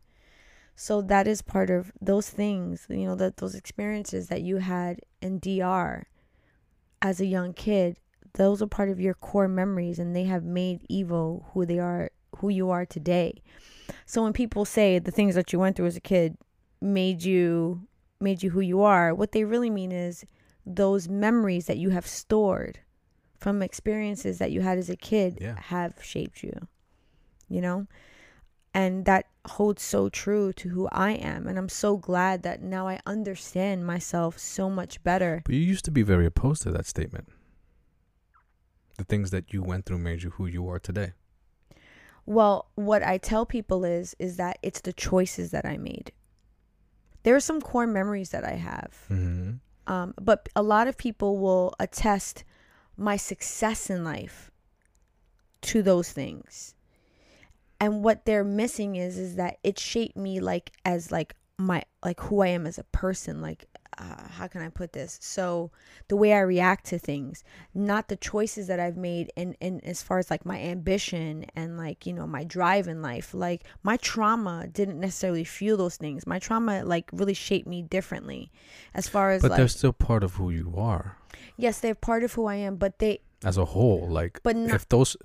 [0.77, 5.01] So that is part of those things, you know, that those experiences that you had
[5.21, 6.07] in DR
[7.03, 7.99] as a young kid,
[8.35, 12.11] those are part of your core memories and they have made evil who they are
[12.39, 13.43] who you are today.
[14.05, 16.37] So when people say the things that you went through as a kid
[16.81, 17.87] made you
[18.21, 20.25] made you who you are, what they really mean is
[20.67, 22.81] those memories that you have stored
[23.39, 25.57] from experiences that you had as a kid Yeah.
[25.61, 26.69] have shaped you.
[27.49, 27.87] You know?
[28.77, 31.47] And that holds so true to who I am.
[31.47, 35.41] And I'm so glad that now I understand myself so much better.
[35.47, 37.27] But you used to be very opposed to that statement.
[38.99, 41.15] The things that you went through made you who you are today.
[42.27, 46.13] Well, what I tell people is is that it's the choices that I made.
[47.23, 48.93] There are some core memories that I have.
[49.09, 49.53] Mm-hmm.
[49.91, 52.45] Um, but a lot of people will attest
[52.95, 54.51] my success in life
[55.63, 56.76] to those things.
[57.81, 62.21] And what they're missing is is that it shaped me like as like my like
[62.21, 63.67] who I am as a person like
[63.99, 65.19] uh, how can I put this?
[65.23, 65.71] So
[66.09, 70.03] the way I react to things, not the choices that I've made and and as
[70.03, 73.33] far as like my ambition and like, you know, my drive in life.
[73.33, 76.27] Like my trauma didn't necessarily fuel those things.
[76.27, 78.51] My trauma like really shaped me differently
[78.93, 81.17] as far as But like they're still part of who you are
[81.57, 84.09] yes, they're part of who I am, but they as a whole.
[84.09, 85.17] Like, But not- if those,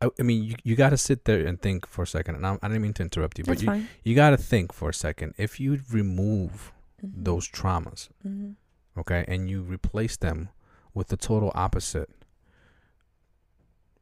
[0.00, 2.36] I, I mean, you, you got to sit there and think for a second.
[2.36, 3.88] And I, I didn't mean to interrupt you, but that's you, fine.
[4.04, 5.34] you got to think for a second.
[5.38, 6.72] If you remove
[7.04, 7.24] Mhm.
[7.24, 8.54] those traumas, Mhm.
[8.96, 10.48] okay, and you replace them
[10.94, 12.10] with the total opposite,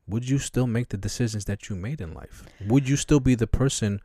[0.08, 2.44] would you still make the decisions that you made in life?
[2.66, 4.00] Would you still be the person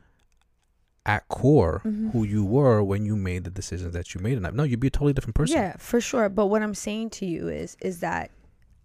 [1.06, 2.12] at core Mhm.
[2.12, 4.54] who you were when you made the decisions that you made in life?
[4.54, 5.56] No, you'd be a totally different person.
[5.58, 6.28] Yeah, for sure.
[6.30, 8.32] But what I'm saying to you is is that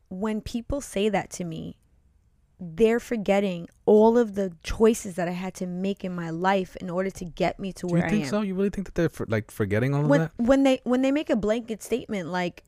[0.09, 1.77] when people say that to me,
[2.59, 6.89] they're forgetting all of the choices that I had to make in my life in
[6.89, 8.31] order to get me to Do where you think I am.
[8.31, 8.41] so?
[8.41, 10.33] You really think that they're for, like forgetting all of when that?
[10.37, 12.65] when they when they make a blanket statement like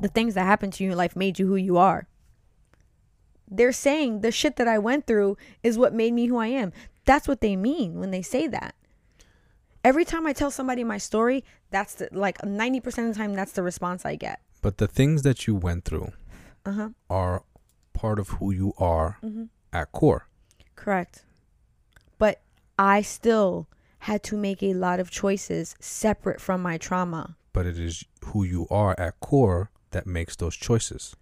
[0.00, 2.06] the things that happened to you in your life made you who you are.
[3.50, 6.72] They're saying the shit that I went through is what made me who I am.
[7.04, 8.74] That's what they mean when they say that.
[9.82, 13.52] Every time I tell somebody my story, that's the, like 90% of the time that's
[13.52, 14.40] the response I get.
[14.60, 16.12] But the things that you went through
[16.66, 16.90] Uh-huh.
[17.10, 17.42] are
[17.92, 19.44] part of who you are Mm-hmm.
[19.72, 20.28] at core.
[20.76, 21.24] Correct.
[22.18, 22.40] But
[22.78, 23.68] I still
[24.00, 27.36] had to make a lot of choices separate from my trauma.
[27.52, 31.16] But it is who you are at core that makes those choices.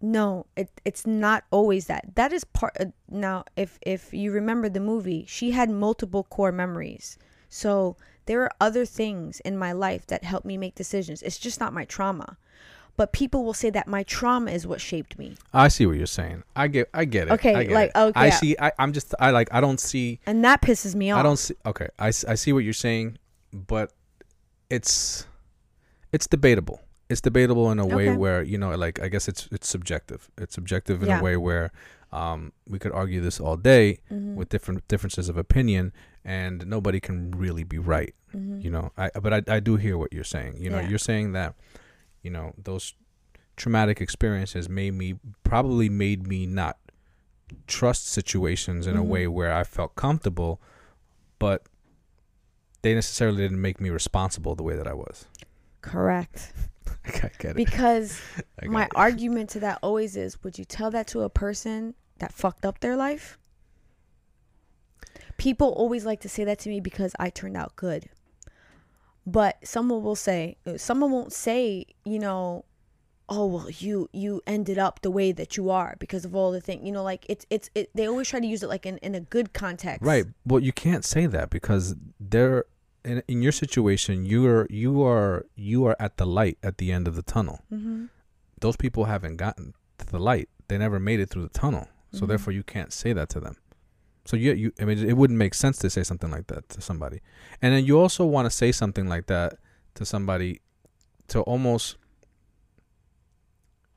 [0.00, 2.14] No, it it's not always that.
[2.14, 2.76] That is part.
[2.78, 7.18] Uh, now, if if you remember the movie, she had multiple core memories.
[7.48, 11.22] So there are other things in my life that help me make decisions.
[11.22, 12.36] It's just not my trauma.
[12.98, 16.06] But people will say that my trauma is what shaped me, I see what you're
[16.20, 16.42] saying.
[16.56, 17.32] I get I get it.
[17.36, 17.98] Okay, I get like, it.
[18.08, 18.20] okay.
[18.20, 21.20] I see I, I'm just I like I don't see and that pisses me off.
[21.20, 21.88] I don't see okay.
[21.98, 23.16] I see what you're saying,
[23.52, 23.92] but
[24.68, 25.26] it's
[26.12, 26.80] it's debatable.
[27.08, 28.16] It's debatable in a way Okay.
[28.16, 30.28] where, you know, like I guess it's it's subjective.
[30.36, 31.20] It's subjective in Yeah.
[31.20, 31.70] a way where
[32.12, 35.92] um we could argue this all day Mhm, with different differences of opinion
[36.24, 38.14] and nobody can really be right.
[38.34, 38.62] mhm.
[38.64, 40.88] you know i but i, I do hear what you're saying you know Yeah.
[40.90, 41.54] you're saying that
[42.22, 42.94] you know those
[43.56, 45.14] traumatic experiences made me
[45.44, 46.78] probably made me not
[47.66, 49.08] trust situations in a Mhm.
[49.08, 50.60] way where i felt comfortable
[51.38, 51.62] but
[52.82, 55.26] they necessarily didn't make me responsible the way that i was
[55.80, 56.52] Correct.
[57.06, 58.20] i get it Because
[58.66, 58.90] my it.
[58.94, 62.80] argument to that always is would you tell that to a person that fucked up
[62.80, 63.38] their life?
[65.36, 68.08] People always like to say that to me because I turned out good.
[69.30, 72.64] But someone will say, someone won't say, you know,
[73.30, 76.62] oh well you you ended up the way that you are because of all the
[76.62, 78.96] thing you know like it's it's it they always try to use it like in,
[79.08, 82.64] in a good context right well you can't say that because they're
[83.04, 86.90] in, in your situation you are you are you are at the light at the
[86.90, 88.06] end of the tunnel mm-hmm.
[88.62, 90.48] those people haven't gotten to the light.
[90.68, 91.88] They never made it through the tunnel.
[92.12, 92.28] So Mhm.
[92.28, 93.56] therefore you can't say that to them.
[94.28, 96.80] So you you I mean it wouldn't make sense to say something like that to
[96.82, 97.18] somebody.
[97.62, 99.54] And then you also want to say something like that
[99.94, 100.60] to somebody
[101.28, 101.96] to almost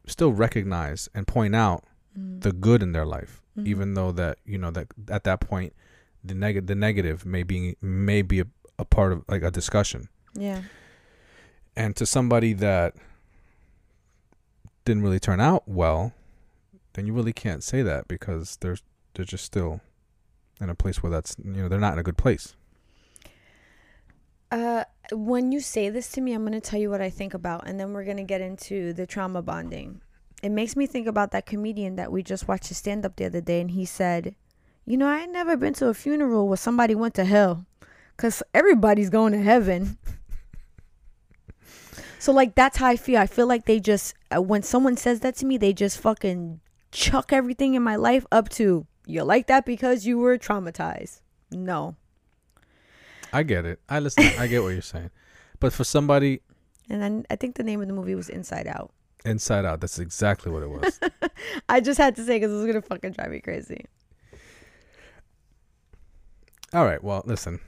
[0.08, 1.84] still recognize and point out
[2.20, 2.40] Mm-hmm.
[2.42, 3.68] the good in their life Mhm.
[3.68, 5.72] even though that you know that at that point
[6.26, 8.46] the negative the negative may be may be a,
[8.78, 10.62] a part of like a discussion yeah
[11.74, 12.96] and to somebody that
[14.84, 16.12] didn't really turn out well,
[16.94, 18.78] then you really can't say that because they're
[19.14, 19.80] they're just still
[20.62, 22.56] in a place where that's you know they're not in a good place.
[24.52, 24.84] Uh,
[25.14, 27.64] when you say this to me, I'm going to tell you what I think about,
[27.66, 30.02] and then we're going to get into the trauma bonding.
[30.44, 33.26] It makes me think about that comedian that we just watched his stand up the
[33.26, 34.36] other day, and he said,
[34.86, 37.66] You know, I ain't never been to a funeral where somebody went to hell
[38.18, 39.98] because everybody's going to heaven.
[42.20, 43.20] so, like, that's how I feel.
[43.20, 46.60] I feel like they just, uh, when someone says that to me, they just fucking
[46.92, 51.22] chuck everything in my life up to, You like that because you were traumatized.
[51.52, 51.96] No.
[53.34, 53.80] I get it.
[53.90, 54.24] I listen.
[54.38, 55.10] I get what you're saying,
[55.60, 56.42] but for somebody
[56.90, 58.92] And then I think the name of the movie was Inside Out.
[59.24, 61.00] inside out, that's exactly what it was.
[61.70, 63.86] I just had to say because it was gonna fucking drive me crazy.
[66.74, 67.04] All right.
[67.04, 67.60] Well, listen.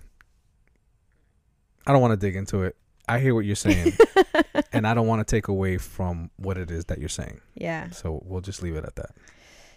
[1.86, 2.76] I don't want to dig into it.
[3.10, 3.92] I hear what you're saying,
[4.72, 7.42] and I don't want to take away from what it is that you're saying.
[7.56, 7.90] Yeah.
[7.90, 9.12] So we'll just leave it at that.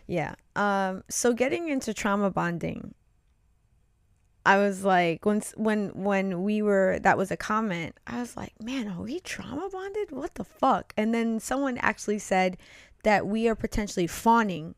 [0.06, 0.34] Yeah.
[0.54, 2.94] Um so getting into trauma bonding
[4.44, 8.52] I was like once when when we were that was a comment I was like
[8.62, 10.12] man are we trauma bonded?
[10.12, 10.92] What the fuck?
[10.96, 12.56] And then someone actually said
[13.02, 14.74] that we are potentially fawning.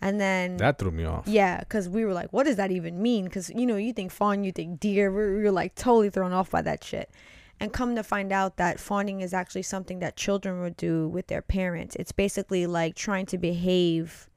[0.00, 1.26] And then That threw me off.
[1.26, 3.26] yeah cuz we were like what does that even mean?
[3.28, 6.32] Cuz you know you think fawn you think deer we we were like totally thrown
[6.32, 7.10] off by that shit.
[7.60, 11.26] And come to find out that fawning is actually something that children would do with
[11.26, 11.96] their parents.
[11.96, 14.28] It's basically like trying to behave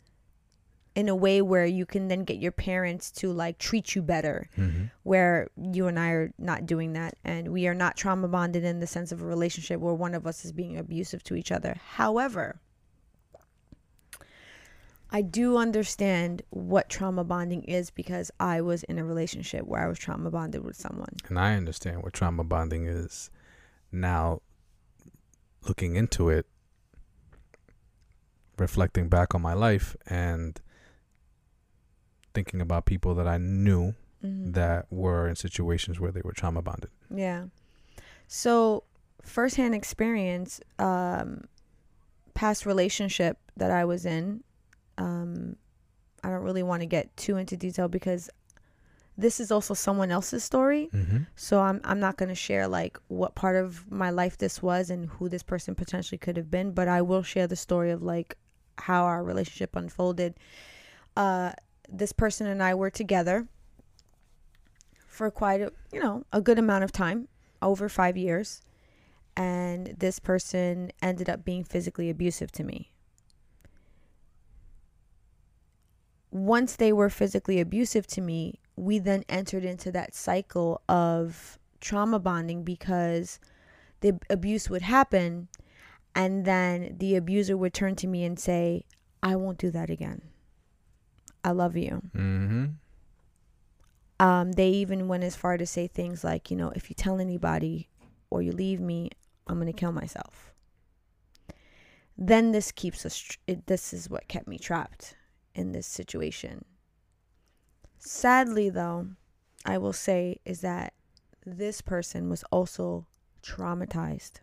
[0.94, 4.50] in a way where you can then get your parents to like treat you better
[4.58, 4.86] Mm-hmm.
[5.04, 7.16] where you and I are not doing that.
[7.24, 10.28] And we are not trauma bonded in the sense of a relationship where one of
[10.28, 11.78] us is being abusive to each other.
[11.96, 12.60] However
[15.14, 19.88] I do understand what trauma bonding is because I was in a relationship where I
[19.88, 21.14] was trauma bonded with someone.
[21.28, 23.30] And I understand what trauma bonding is.
[23.92, 24.42] Now
[25.68, 26.46] looking into it,
[28.58, 30.60] reflecting back on my life and
[32.34, 34.54] thinking about people that I knew Mhm.
[34.54, 36.90] that were in situations where they were trauma bonded.
[37.14, 37.46] Yeah.
[38.28, 38.84] So,
[39.24, 41.46] firsthand experience, um,
[42.34, 44.44] past relationship that I was in.
[44.98, 45.56] Um,
[46.24, 48.30] I don't really want to get too into detail because
[49.18, 50.90] this is also someone else's story.
[50.94, 51.18] Mm-hmm.
[51.36, 54.90] So I'm I'm not going to share like what part of my life this was
[54.90, 58.02] and who this person potentially could have been, but I will share the story of
[58.02, 58.38] like
[58.78, 60.36] how our relationship unfolded.
[61.18, 61.52] Uh,
[61.92, 63.48] this person and I were together
[65.08, 67.28] for quite a you know a good amount of time,
[67.62, 68.62] over five years,
[69.36, 72.92] and this person ended up being physically abusive to me.
[76.32, 82.20] Once they were physically abusive to me, we then entered into that cycle of trauma
[82.20, 83.40] bonding because
[84.00, 85.50] the abuse would happen
[86.16, 88.86] and then the abuser would turn to me and say,
[89.22, 90.31] I won't do that again.
[91.44, 92.02] I love you.
[92.16, 92.66] Mm-hmm.
[94.20, 97.20] Um, they even went as far to say things like, you know, if you tell
[97.20, 97.90] anybody
[98.30, 99.10] or you leave me,
[99.48, 100.54] I'm going to kill myself.
[102.18, 105.16] Then this keeps us, tr- it, this is what kept me trapped
[105.56, 106.66] in this situation.
[107.98, 109.08] Sadly, though,
[109.66, 110.94] I will say is that
[111.46, 113.08] this person was also
[113.42, 114.42] traumatized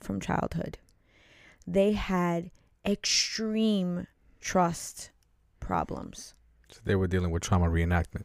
[0.00, 0.78] from childhood.
[1.66, 2.50] They had
[2.86, 4.06] extreme
[4.40, 5.10] trust
[5.60, 6.34] problems.
[6.78, 8.24] So they were dealing with trauma reenactment.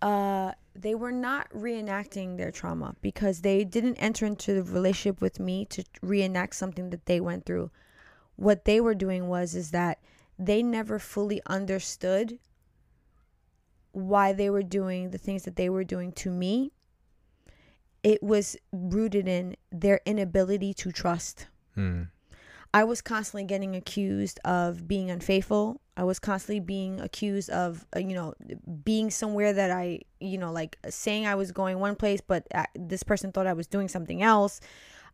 [0.00, 5.38] uh they were not reenacting their trauma because they didn't enter into the relationship with
[5.38, 7.70] me to reenact something that they went through
[8.36, 9.98] what they were doing was is that
[10.38, 12.38] they never fully understood
[13.92, 16.72] why they were doing the things that they were doing to me
[18.02, 21.46] it was rooted in their inability to trust
[21.76, 22.08] Mm.
[22.74, 25.81] I was constantly getting accused of being unfaithful.
[25.96, 28.34] I was constantly being accused of, uh, you know,
[28.82, 33.02] being somewhere that I, you know, like saying I was going one place, but this
[33.02, 34.60] person thought I was doing something else.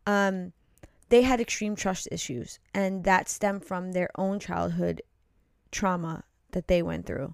[0.07, 0.53] Um,
[1.09, 5.01] they had extreme trust issues, and that stemmed from their own childhood
[5.71, 7.33] trauma that they went through.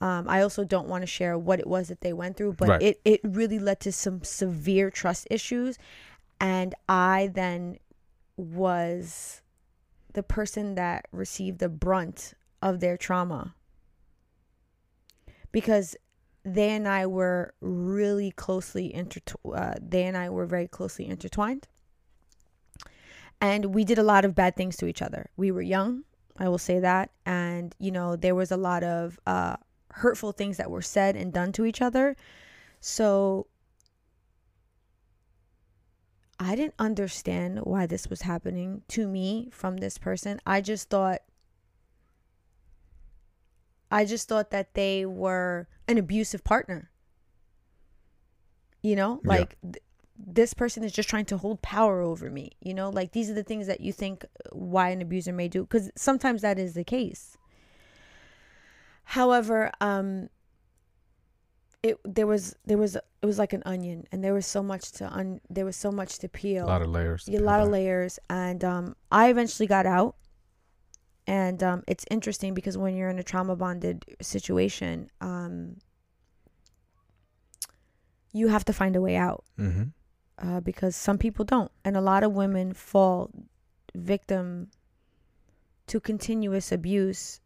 [0.00, 2.68] Um, I also don't want to share what it was that they went through, but
[2.68, 2.82] Right.
[2.82, 5.78] it, it really led to some severe trust issues.
[6.40, 7.78] And I then
[8.36, 9.40] was
[10.12, 12.34] the person that received the brunt
[12.64, 13.54] of their trauma
[15.52, 15.94] because
[16.44, 19.56] they and I were really closely intertwined.
[19.56, 21.68] Uh, they and I were very closely intertwined,
[23.40, 25.30] and we did a lot of bad things to each other.
[25.36, 26.04] We were young,
[26.38, 29.56] I will say that, and you know there was a lot of uh,
[29.92, 32.16] hurtful things that were said and done to each other.
[32.80, 33.46] So
[36.40, 40.40] I didn't understand why this was happening to me from this person.
[40.46, 41.20] I just thought
[43.94, 46.90] I just thought that they were an abusive partner.
[48.82, 49.28] You know, Yeah.
[49.34, 49.82] like th-
[50.16, 52.52] this person is just trying to hold power over me.
[52.60, 55.62] You know, like these are the things that you think why an abuser may do
[55.62, 57.36] because sometimes that is the case.
[59.04, 60.28] However, um
[61.82, 64.90] it there was there was it was like an onion and there was so much
[64.92, 67.24] to un there was so much to peel A lot of layers.
[67.26, 70.16] to a lot of layers and um i eventually got out
[71.26, 75.76] and um it's interesting because when you're in a trauma bonded situation um
[78.32, 79.92] you have to find a way out Mhm.
[80.38, 83.30] uh, because some people don't and a lot of women fall
[83.94, 84.70] victim
[85.86, 87.40] to continuous abuse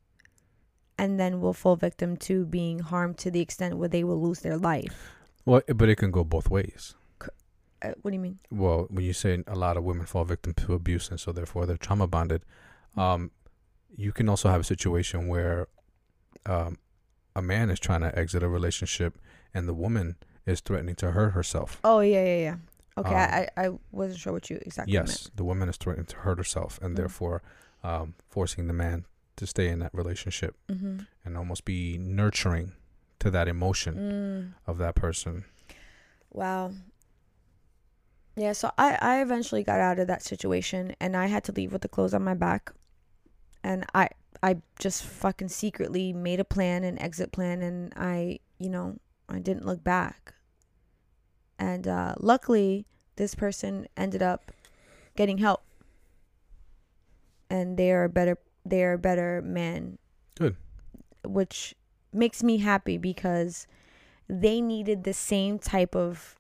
[0.97, 4.41] and then will fall victim to being harmed to the extent where they will lose
[4.41, 5.15] their life.
[5.45, 6.95] Well, but it can go both ways.
[7.81, 8.39] Uh, what do you mean?
[8.51, 11.67] Well, when you say a lot of women fall victim to abuse and so therefore
[11.67, 12.43] they're trauma bonded,
[12.97, 13.31] um,
[13.97, 15.67] you can also have a situation where
[16.47, 16.79] um,
[17.35, 19.19] a man is trying to exit a relationship
[19.55, 20.17] and the woman
[20.47, 21.81] is threatening to hurt herself.
[21.85, 22.57] Oh yeah, yeah, yeah.
[22.97, 25.37] Okay, Um, I, I wasn't sure what you exactly yes, meant.
[25.37, 26.97] the woman is threatening to hurt herself and Mm.
[26.97, 27.43] therefore
[27.85, 29.07] um, forcing the man
[29.37, 30.99] to stay in that relationship Mm-hmm.
[31.25, 32.73] and almost be nurturing
[33.21, 35.45] to that emotion Mm, of that person.
[36.33, 36.73] wow.
[38.37, 41.73] Yeah, so I I eventually got out of that situation, and I had to leave
[41.73, 42.73] with the clothes on my back,
[43.69, 44.09] and I
[44.43, 48.97] I just fucking secretly made a plan, an exit plan, and I you know
[49.29, 50.35] I didn't look back.
[51.59, 52.87] And uh, luckily,
[53.17, 54.51] this person ended up
[55.17, 55.63] getting help,
[57.51, 59.99] and they are a better they are a better man.
[60.39, 60.57] Good.
[61.25, 61.75] Which
[62.13, 63.67] makes me happy because
[64.29, 66.37] they needed the same type of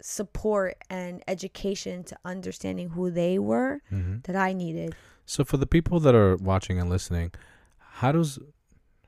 [0.00, 4.18] support and education to understanding who they were Mm-hmm.
[4.24, 4.94] that I needed.
[5.26, 7.32] So for the people that are watching and listening,
[7.78, 8.38] how does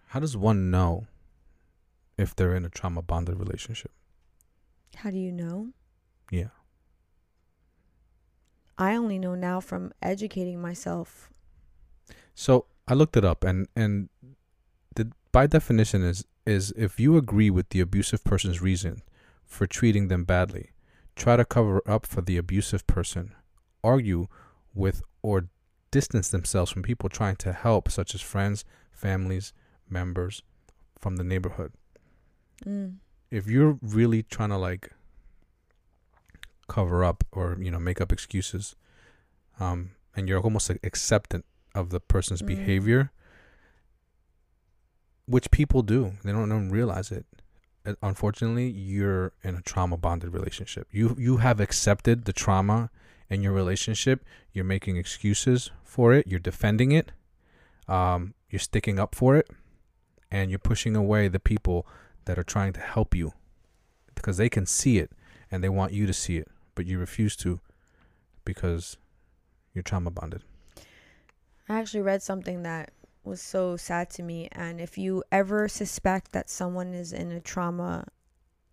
[0.08, 1.06] how does one know
[2.18, 3.92] if they're in a trauma bonded relationship?
[4.96, 5.68] How do you know?
[6.30, 6.48] Yeah.
[8.76, 11.30] I only know now from educating myself.
[12.34, 14.08] So I looked it up and and
[14.96, 19.02] the by definition is is if you agree with the abusive person's reason
[19.44, 20.70] for treating them badly,
[21.14, 23.34] try to cover up for the abusive person,
[23.84, 24.26] argue
[24.74, 25.48] with or
[25.90, 29.52] distance themselves from people trying to help such as friends, families,
[29.88, 30.42] members
[30.98, 31.72] from the neighborhood.
[32.66, 32.96] Mm.
[33.30, 34.90] if you're really trying to like
[36.66, 38.74] cover up or you know make up excuses
[39.60, 42.46] um and you're almost like acceptant of the person's Mm.
[42.48, 43.12] behavior
[45.26, 47.26] which people do they don't even realize it
[48.02, 52.90] unfortunately you're in a trauma bonded relationship you you have accepted the trauma
[53.30, 57.12] in your relationship you're making excuses for it you're defending it
[57.88, 59.48] um you're sticking up for it
[60.30, 61.86] and you're pushing away the people
[62.24, 63.32] that are trying to help you
[64.14, 65.12] because they can see it
[65.50, 67.60] and they want you to see it, but you refuse to
[68.44, 68.96] because
[69.72, 70.42] you're trauma bonded.
[71.68, 72.90] I actually read something that
[73.24, 74.48] was so sad to me.
[74.52, 78.06] And if you ever suspect that someone is in a trauma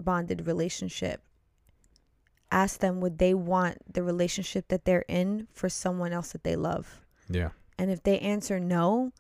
[0.02, 1.22] bonded relationship,
[2.56, 6.56] ask them would they want the relationship that they're in for someone else that they
[6.56, 7.02] love?
[7.30, 7.50] Yeah.
[7.78, 9.12] And if they answer no,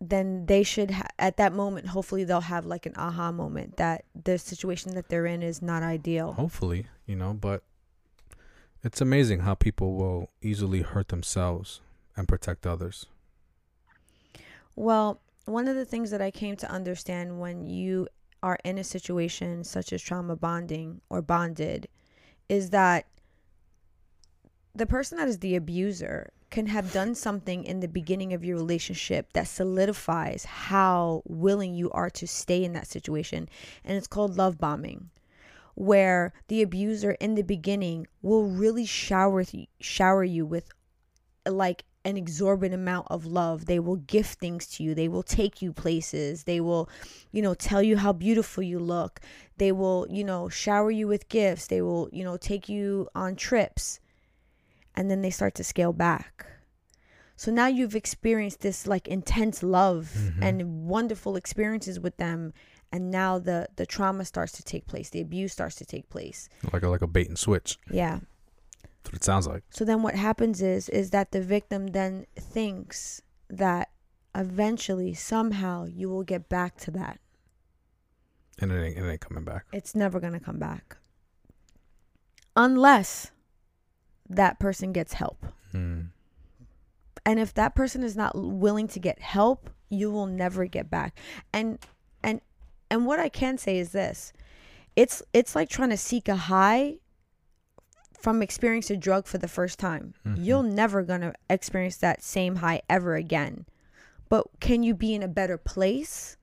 [0.00, 4.04] then they should ha- at that moment hopefully they'll have like an aha moment that
[4.20, 6.32] the situation that they're in is not ideal.
[6.32, 7.62] Hopefully, you know, but
[8.82, 11.80] it's amazing how people will easily hurt themselves
[12.16, 13.06] and protect others.
[14.74, 18.08] Well, one of the things that I came to understand when you
[18.42, 21.86] are in a situation such as trauma bonding or bonded
[22.50, 23.06] is that
[24.74, 28.56] the person that is the abuser can have done something in the beginning of your
[28.56, 33.48] relationship that solidifies how willing you are to stay in that situation.
[33.84, 35.10] And it's called love bombing,
[35.76, 40.70] where the abuser in the beginning will really shower, th- shower you with
[41.48, 43.66] like an exorbitant amount of love.
[43.66, 44.94] They will gift things to you.
[44.94, 46.44] They will take you places.
[46.44, 46.88] They will,
[47.30, 49.20] you know, tell you how beautiful you look.
[49.58, 51.66] They will, you know, shower you with gifts.
[51.66, 54.00] They will, you know, take you on trips.
[54.96, 56.46] And then they start to scale back.
[57.36, 60.42] So now you've experienced this like intense love Mhm.
[60.42, 62.52] and wonderful experiences with them.
[62.92, 65.10] And now the the trauma starts to take place.
[65.10, 66.48] The abuse starts to take place.
[66.72, 67.78] Like a, like a bait and switch.
[67.90, 68.20] Yeah.
[69.02, 69.62] That's what it sounds like.
[69.70, 73.90] So then what happens is is that the victim then thinks that
[74.34, 77.18] eventually somehow you will get back to that.
[78.58, 79.64] And it ain't, it ain't coming back.
[79.72, 80.98] It's never going to come back.
[82.54, 83.30] Unless
[84.28, 85.46] that person gets help.
[85.72, 86.10] Mm.
[87.24, 91.18] And if that person is not willing to get help, you will never get back.
[91.52, 91.78] And
[92.22, 92.40] and
[92.90, 94.32] and what I can say is this.
[94.96, 96.96] It's it's like trying to seek a high
[98.20, 100.14] from experiencing a drug for the first time.
[100.26, 100.44] Mhm.
[100.44, 103.66] You're never going to experience that same high ever again.
[104.28, 106.36] But can you be in a better place?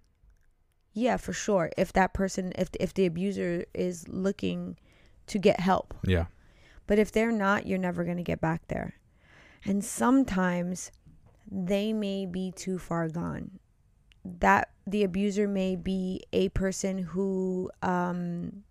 [0.94, 1.70] Yeah, for sure.
[1.78, 4.78] If that person if if the abuser is looking
[5.28, 5.94] to get help.
[6.04, 6.26] Yeah.
[6.88, 8.95] But if they're not, you're never going to get back there.
[9.64, 10.91] And sometimes
[11.49, 13.60] they may be too far gone.
[14.26, 18.64] That the abuser may be a person who um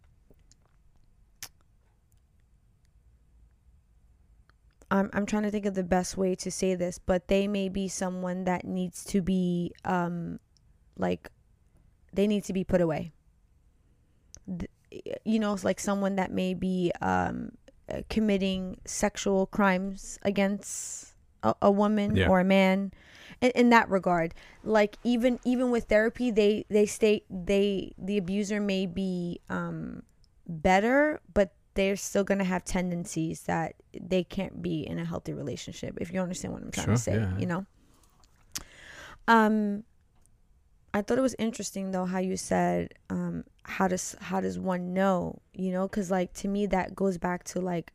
[4.90, 7.68] I'm I'm trying to think of the best way to say this, but they may
[7.68, 10.38] be someone that needs to be um
[10.98, 11.30] like
[12.12, 13.12] they need to be put away.
[14.46, 14.70] Th-
[15.24, 17.52] you know, it's like someone that may be um
[17.88, 22.28] uh, committing sexual crimes against a, a woman Yeah.
[22.28, 22.92] or a man
[23.40, 24.34] in, in that regard
[24.64, 30.02] like even even with therapy they they state they the abuser may be um
[30.48, 35.32] better but they're still going to have tendencies that they can't be in a healthy
[35.32, 37.39] relationship if you understand what i'm trying Sure, to say yeah.
[37.39, 37.65] you know
[39.28, 39.82] um
[40.94, 44.93] i thought it was interesting though how you said um how does how does one
[44.94, 47.93] know you know because like to me that goes back to like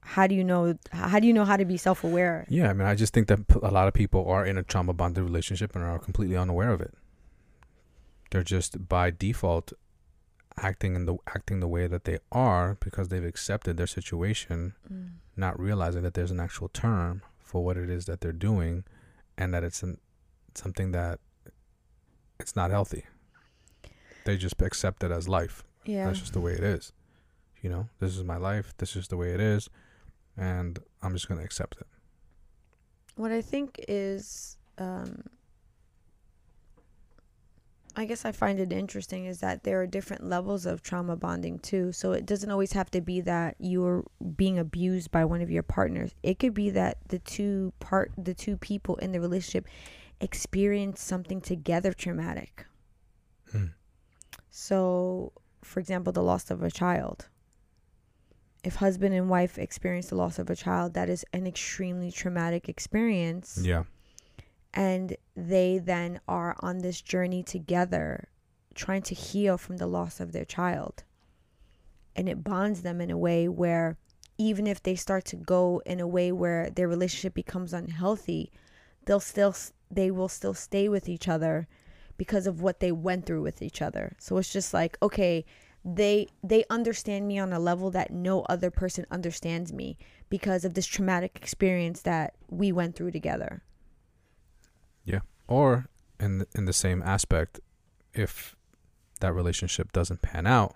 [0.00, 2.86] how do you know how do you know how to be self-aware Yeah, I mean,
[2.86, 5.82] I just think that a lot of people are in a trauma bonded relationship and
[5.82, 6.94] are completely unaware of it.
[8.30, 9.72] They're just by default
[10.58, 15.10] acting in the acting the way that they are because they've accepted their situation, Mm.
[15.36, 18.84] not realizing that there's an actual term for what it is that they're doing,
[19.38, 19.98] and that it's an,
[20.54, 21.20] something that
[22.40, 23.04] it's not healthy.
[24.24, 25.62] They just accept it as life.
[25.84, 26.92] yeah That's just the way it is.
[27.62, 28.74] You know, this is my life.
[28.78, 29.68] This is the way it is,
[30.36, 31.86] and I'm just gonna accept it.
[33.16, 35.22] what I think is, um,
[37.98, 41.58] I guess I find it interesting is that there are different levels of trauma bonding
[41.58, 41.92] too.
[41.92, 44.04] So it doesn't always have to be that you're
[44.36, 46.14] being abused by one of your partners.
[46.22, 49.66] It could be that the two part, the two people in the relationship
[50.20, 52.66] experience something together traumatic.
[53.50, 53.66] Hmm.
[54.50, 55.32] So,
[55.62, 57.28] for example, the loss of a child.
[58.62, 62.68] If husband and wife experience the loss of a child, that is an extremely traumatic
[62.68, 63.58] experience.
[63.62, 63.84] Yeah.
[64.74, 68.28] And they then are on this journey together,
[68.74, 71.04] trying to heal from the loss of their child.
[72.14, 73.96] And it bonds them in a way where
[74.38, 78.52] even if they start to go in a way where their relationship becomes unhealthy,
[79.04, 79.54] they'll still
[79.90, 81.68] they will still stay with each other
[82.16, 84.16] because of what they went through with each other.
[84.18, 85.44] So it's just like, okay,
[85.84, 89.96] they they understand me on a level that no other person understands me
[90.28, 93.62] because of this traumatic experience that we went through together.
[95.48, 95.86] Or
[96.18, 97.60] in in the same aspect,
[98.12, 98.56] if
[99.20, 100.74] that relationship doesn't pan out,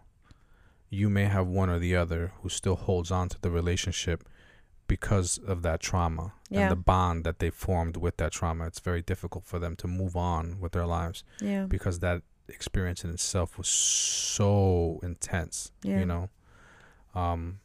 [0.91, 4.23] you may have one or the other who still holds on to the relationship
[4.87, 6.61] because of that trauma Yeah.
[6.63, 8.67] and the bond that they formed with that trauma.
[8.67, 11.65] It's very difficult for them to move on with their lives Yeah.
[11.67, 15.99] because that experience in itself was so intense, Yeah.
[16.01, 16.29] you know.
[17.15, 17.59] Um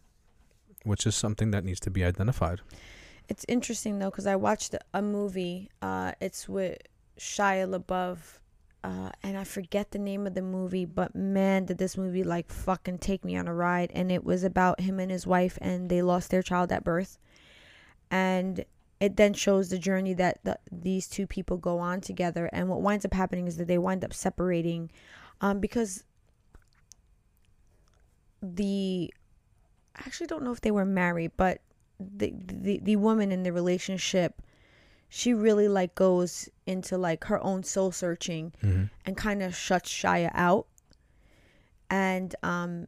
[0.83, 2.61] which is something that needs to be identified.
[3.27, 5.69] It's interesting though because I watched a movie.
[5.81, 6.77] Uh, it's with
[7.19, 8.39] Shia LaBeouf,
[8.83, 10.85] uh, and I forget the name of the movie.
[10.85, 13.91] But man, did this movie like fucking take me on a ride!
[13.93, 17.17] And it was about him and his wife, and they lost their child at birth,
[18.11, 18.63] and
[18.99, 22.49] it then shows the journey that the, these two people go on together.
[22.53, 24.91] And what winds up happening is that they wind up separating,
[25.41, 26.03] um, because
[28.41, 29.11] the
[29.95, 31.61] I actually don't know if they were married, but
[31.99, 34.41] the the the woman in the relationship
[35.07, 38.85] she really like goes into like her own soul searching Mm-hmm.
[39.05, 40.67] and kind of shuts Shia out.
[41.89, 42.87] And um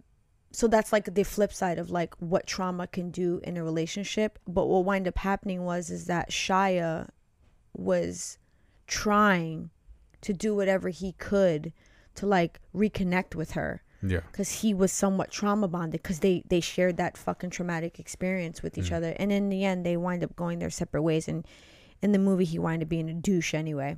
[0.52, 4.40] so that's like the flip side of like what trauma can do in a relationship.
[4.48, 7.10] But what wind up happening was is that Shia
[7.74, 8.40] was
[8.88, 9.70] trying
[10.22, 11.72] to do whatever he could
[12.16, 14.20] to like reconnect with her Yeah.
[14.32, 18.78] because he was somewhat trauma bonded because they they shared that fucking traumatic experience with
[18.78, 18.96] each Mhm.
[18.98, 21.46] other and in the end they wind up going their separate ways and
[22.02, 23.98] in the movie he wind up being a douche anyway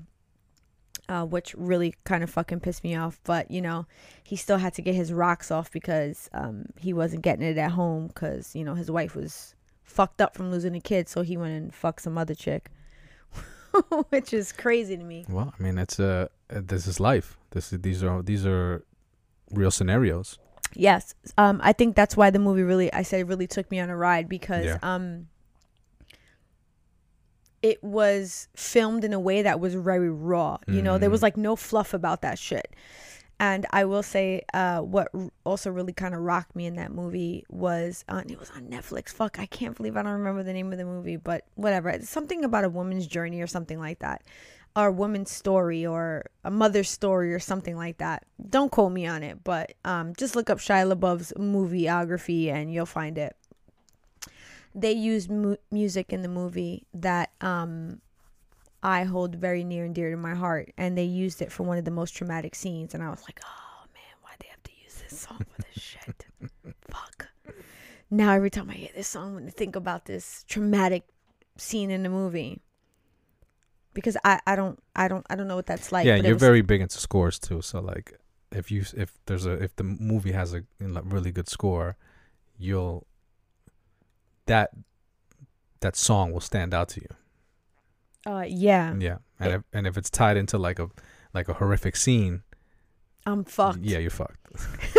[1.09, 3.85] uh, which really kind of fucking pissed me off but you know
[4.23, 7.71] he still had to get his rocks off because um, he wasn't getting it at
[7.71, 11.35] home because you know his wife was fucked up from losing a kid so he
[11.35, 12.69] went and fucked some other chick
[14.09, 17.37] which is crazy to me Well, I mean, it's uh, this is life.
[17.51, 18.83] This is these are these are
[19.51, 20.37] real scenarios.
[20.75, 21.15] Yes.
[21.37, 23.89] Um I think that's why the movie really I said it really took me on
[23.89, 24.77] a ride because Yeah.
[24.83, 25.27] um
[27.61, 30.57] it was filmed in a way that was very raw.
[30.67, 31.23] You know, there was Mhm.
[31.23, 32.73] like no fluff about that shit.
[33.41, 36.91] And I will say uh what r- also really kind of rocked me in that
[36.91, 39.09] movie was on it was on Netflix.
[39.09, 41.89] Fuck, I can't believe I don't remember the name of the movie, but whatever.
[41.89, 44.21] It's something about a woman's journey or something like that.
[44.87, 48.25] A woman's story or a mother's story or something like that.
[48.49, 52.85] Don't quote me on it, but um, just look up Shia LaBeouf's movieography and you'll
[52.85, 53.35] find it.
[54.73, 58.01] They use mu- music in the movie that um,
[58.81, 61.77] I hold very near and dear to my heart, and they used it for one
[61.77, 62.93] of the most traumatic scenes.
[62.93, 65.83] And I was like, oh man, why they have to use this song for this
[65.83, 66.25] shit?
[66.89, 67.27] Fuck.
[68.09, 71.03] now every time I hear this song, when I'm think about this traumatic
[71.57, 72.61] scene in the movie.
[73.93, 76.05] Because I, I don't I don't I don't know what that's like.
[76.05, 77.61] yeah, you're was- very big into scores too.
[77.61, 78.17] So like,
[78.51, 81.97] if you if there's a if the movie has a really good score,
[82.57, 83.05] you'll
[84.45, 84.71] that
[85.81, 88.31] that song will stand out to you.
[88.31, 88.93] uh yeah.
[88.99, 90.89] Yeah, and It- if, and if it's tied into like a
[91.33, 92.43] like a horrific scene,
[93.25, 93.79] I'm fucked.
[93.81, 94.39] yeah, you're fucked.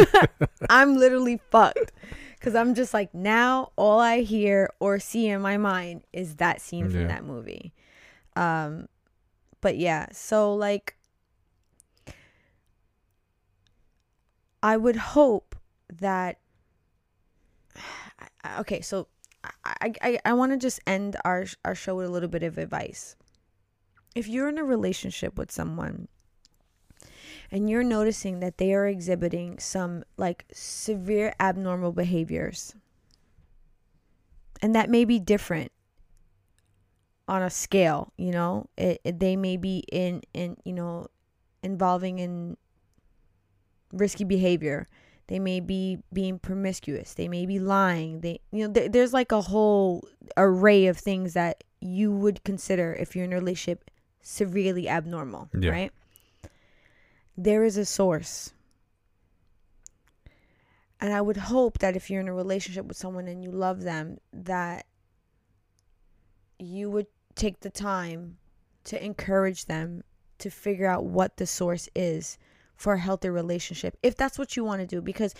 [0.70, 1.92] I'm literally fucked.
[2.40, 6.62] Cause I'm just like now all I hear or see in my mind is that
[6.62, 7.74] scene from that movie.
[8.40, 8.88] Um
[9.60, 10.96] but yeah, so like
[14.62, 15.54] I would hope
[15.92, 16.38] that
[18.58, 19.08] okay, so
[19.64, 22.56] I I, I want to just end our our show with a little bit of
[22.56, 23.14] advice.
[24.14, 26.08] If you're in a relationship with someone
[27.50, 32.74] and you're noticing that they are exhibiting some like severe abnormal behaviors
[34.62, 35.72] and that may be different
[37.30, 38.66] on a scale you know?
[38.76, 41.06] It, it- they may be in in you know
[41.62, 42.56] involving in
[43.92, 44.88] risky behavior.
[45.28, 47.14] They may be being promiscuous.
[47.14, 48.20] They may be lying.
[48.20, 50.02] They you know there, there's like a whole
[50.36, 53.90] array of things that you would consider if you're in a relationship
[54.22, 55.70] severely abnormal Yeah.
[55.70, 55.92] right?
[57.38, 58.52] There is a source.
[61.00, 63.80] And I would hope that if you're in a relationship with someone and you love
[63.80, 64.84] them, that
[66.58, 67.06] you would
[67.40, 68.36] take the time
[68.84, 70.02] to encourage them
[70.38, 72.38] to figure out what the source is
[72.76, 73.96] for a healthy relationship.
[74.02, 75.34] If that's what you want to do, because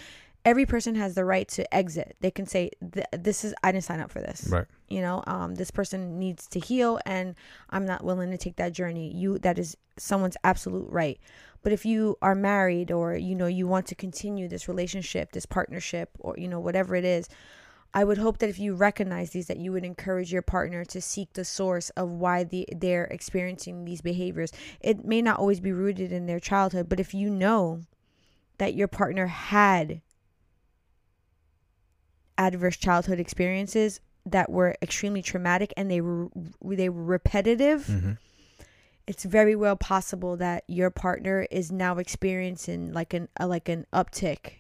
[0.45, 2.17] every person has the right to exit.
[2.21, 2.71] They can say,
[3.13, 4.67] "This is I didn't sign up for this." Right.
[4.89, 7.35] you know um, this person needs to heal and
[7.71, 11.19] i'm not willing to take that journey you that is someone's absolute right
[11.63, 15.47] but if you are married or you know you want to continue this relationship this
[15.47, 17.29] partnership or you know whatever it is
[17.95, 21.01] i would hope that if you recognize these that you would encourage your partner to
[21.01, 24.53] seek the source of why the, they're experiencing these behaviors.
[24.81, 27.83] It may not always be rooted in their childhood but if you know
[28.59, 30.03] that your partner had
[32.37, 36.29] adverse childhood experiences that were extremely traumatic and they were
[36.63, 38.13] they were repetitive hmm
[39.11, 43.85] it's very well possible that your partner is now experiencing like an a, like an
[43.93, 44.60] uptick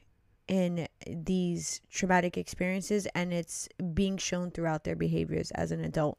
[0.51, 6.18] in these traumatic experiences and it's being shown throughout their behaviors as an adult.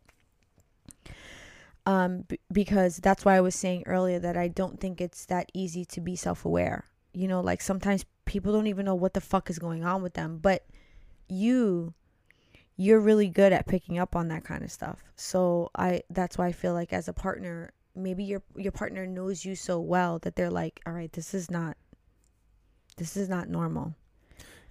[1.86, 5.52] Um b- because that's why I was saying earlier that I don't think it's that
[5.53, 6.86] easy to be self-aware.
[7.14, 10.14] You know like sometimes people don't even know what the fuck is going on with
[10.14, 10.66] them but
[11.28, 11.94] you
[12.78, 15.03] you're really good at picking up on that kind of stuff.
[15.18, 19.44] So i that's why i feel like as a partner maybe your your partner knows
[19.44, 21.76] you so well that they're like all right this is not
[22.95, 23.94] this is not normal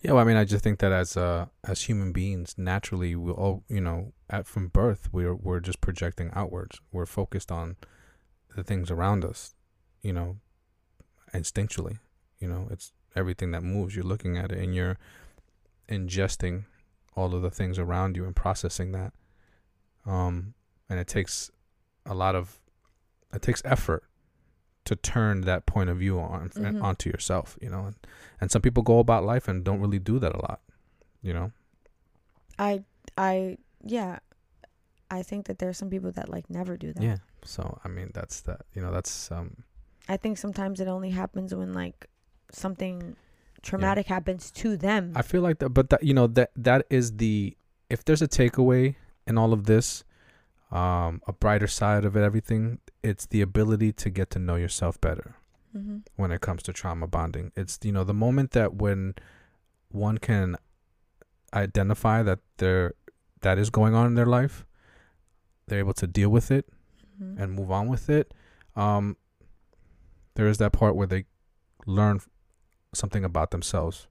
[0.00, 3.32] Yeah, well, I mean, I just think that as uh as human beings, naturally, we
[3.32, 6.80] all, you know, at from birth, we're we're just projecting outwards.
[6.90, 7.76] We're focused on
[8.56, 9.54] the things around us,
[10.02, 10.38] you know,
[11.34, 11.98] instinctually.
[12.38, 13.94] You know, it's everything that moves.
[13.94, 14.96] You're looking at it, and you're
[15.88, 16.64] ingesting
[17.14, 19.12] all of the things around you and processing that.
[20.06, 20.54] Um,
[20.88, 21.50] and it takes
[22.06, 22.58] a lot of
[23.34, 24.04] it takes effort
[24.84, 26.82] to turn that point of view on Mhm.
[26.82, 27.58] onto yourself.
[27.60, 27.96] You know, and
[28.40, 30.60] and some people go about life and don't really do that a lot
[31.22, 31.52] you know
[32.58, 32.82] i
[33.18, 34.18] i yeah
[35.10, 37.88] i think that there are some people that like never do that yeah so i
[37.88, 39.64] mean that's that you know that's um
[40.08, 42.08] i think sometimes it only happens when like
[42.50, 43.14] something
[43.60, 47.18] traumatic happens to them i feel like that but that you know that that is
[47.18, 47.54] the
[47.90, 48.94] if there's a takeaway
[49.26, 50.02] in all of this
[50.72, 55.00] um a brighter side of it everything it's the ability to get to know yourself
[55.00, 55.36] better
[55.72, 59.14] hmm when it comes to trauma bonding it's you know the moment that when
[59.90, 60.56] one can
[61.54, 62.94] identify that there
[63.40, 64.66] that is going on in their life
[65.66, 66.66] they're able to deal with it
[67.18, 68.32] hmm and move on with it.
[68.74, 69.16] Um,
[70.34, 71.24] there is that part where they
[71.86, 72.20] learn
[72.94, 74.06] something about themselves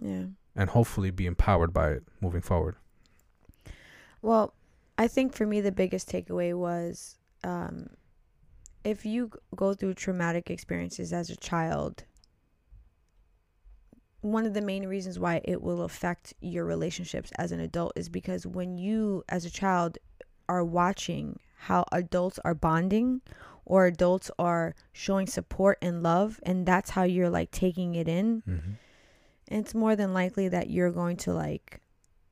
[0.00, 0.24] yeah
[0.54, 2.76] and hopefully be empowered by it moving forward.
[4.22, 4.54] Well,
[4.96, 7.90] I think for me the biggest takeaway was um,
[8.84, 12.04] if you go through traumatic experiences as a child,
[14.20, 18.08] one of the main reasons why it will affect your relationships as an adult is
[18.08, 19.98] because when you, as a child,
[20.48, 23.20] are watching how adults are bonding
[23.64, 28.42] or adults are showing support and love, and that's how you're like taking it in,
[28.48, 28.72] Mm-hmm.
[29.48, 31.80] it's more than likely that you're going to like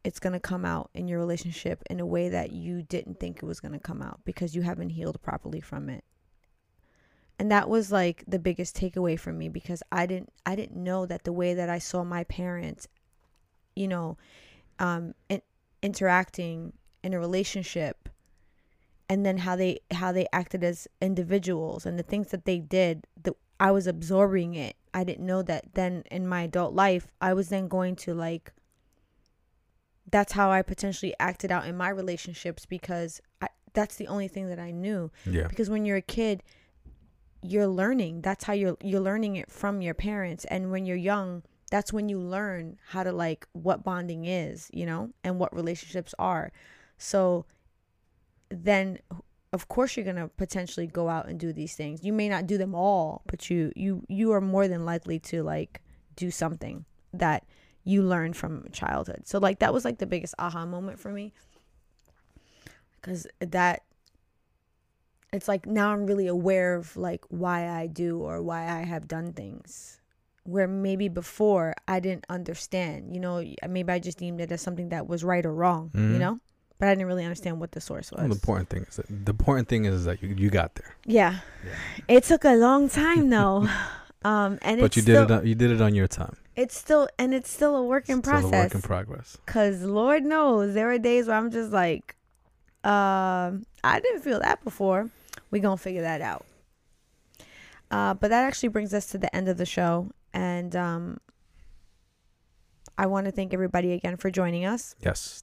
[0.03, 3.37] it's going to come out in your relationship in a way that you didn't think
[3.37, 6.03] it was going to come out because you haven't healed properly from it.
[7.41, 11.07] And that was like the biggest takeaway for me because I didn't I didn't know
[11.07, 12.87] that the way that I saw my parents,
[13.75, 14.19] you know,
[14.79, 15.41] um in,
[15.81, 18.11] interacting in a relationship
[19.09, 23.07] and then how they how they acted as individuals and the things that they did
[23.23, 24.77] that I was absorbing it.
[24.93, 28.53] I didn't know that then in my adult life I was then going to like
[30.11, 34.51] that's how I potentially acted out in my relationships because I, that's the only thing
[34.51, 35.11] that I knew.
[35.25, 35.47] Yeah.
[35.47, 36.43] Because when you're a kid,
[37.43, 38.23] you're learning.
[38.23, 40.45] That's how you're you're learning it from your parents.
[40.47, 44.87] And when you're young, that's when you learn how to like what bonding is, you
[44.87, 46.53] know, and what relationships are.
[46.99, 47.47] So
[48.51, 48.99] then
[49.53, 52.05] of course you're going to potentially go out and do these things.
[52.05, 55.43] You may not do them all, but you you you are more than likely to
[55.43, 55.81] like
[56.17, 57.45] do something that
[57.85, 59.23] you learn from childhood.
[59.25, 61.33] So like that was like the biggest aha moment for me.
[63.03, 63.83] Cuz that
[65.33, 69.07] it's like now I'm really aware of like why I do or why I have
[69.09, 70.01] done things
[70.45, 73.15] where maybe before I didn't understand.
[73.15, 76.13] You know, maybe I just deemed it as something that was right or wrong, Mhm.
[76.15, 76.41] you know?
[76.79, 78.21] But I didn't really understand what the source was.
[78.21, 80.97] Well, the important thing is that the important thing is that you, you got there.
[81.05, 81.41] Yeah.
[81.65, 82.17] Yeah.
[82.17, 83.69] It took a long time though.
[84.25, 85.39] um and but it's you still, did it.
[85.41, 86.37] On, you did it on your time.
[86.57, 89.37] it's still and it's still a work in Still a work in progress.
[89.47, 92.17] Cause Lord knows there are days where I'm just like,
[92.85, 95.11] um, I didn't feel that before.
[95.51, 96.45] We gonna figure that out.
[97.91, 101.19] Uh, but that actually brings us to the end of the show, and um,
[102.97, 105.43] I want to thank everybody again for joining us Yes.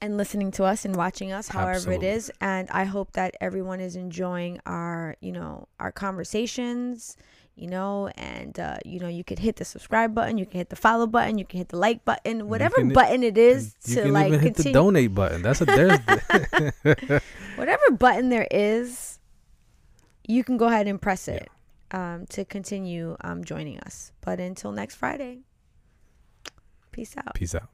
[0.00, 2.06] and listening to us and watching us, however Absolutely.
[2.08, 2.32] it is.
[2.40, 7.16] And I hope that everyone is enjoying our, you know, our conversations.
[7.56, 10.70] You know, and uh, you know, you could hit the subscribe button, you can hit
[10.70, 13.94] the follow button, you can hit the like button, whatever can- button it is you
[13.94, 15.42] to can like even hit the donate button.
[15.42, 17.22] That's a there's.
[17.56, 19.20] whatever button there is,
[20.26, 21.48] you can go ahead and press it
[21.92, 24.10] um, to continue um, joining us.
[24.20, 25.42] But until next Friday,
[26.90, 27.34] peace out.
[27.34, 27.68] Peace out.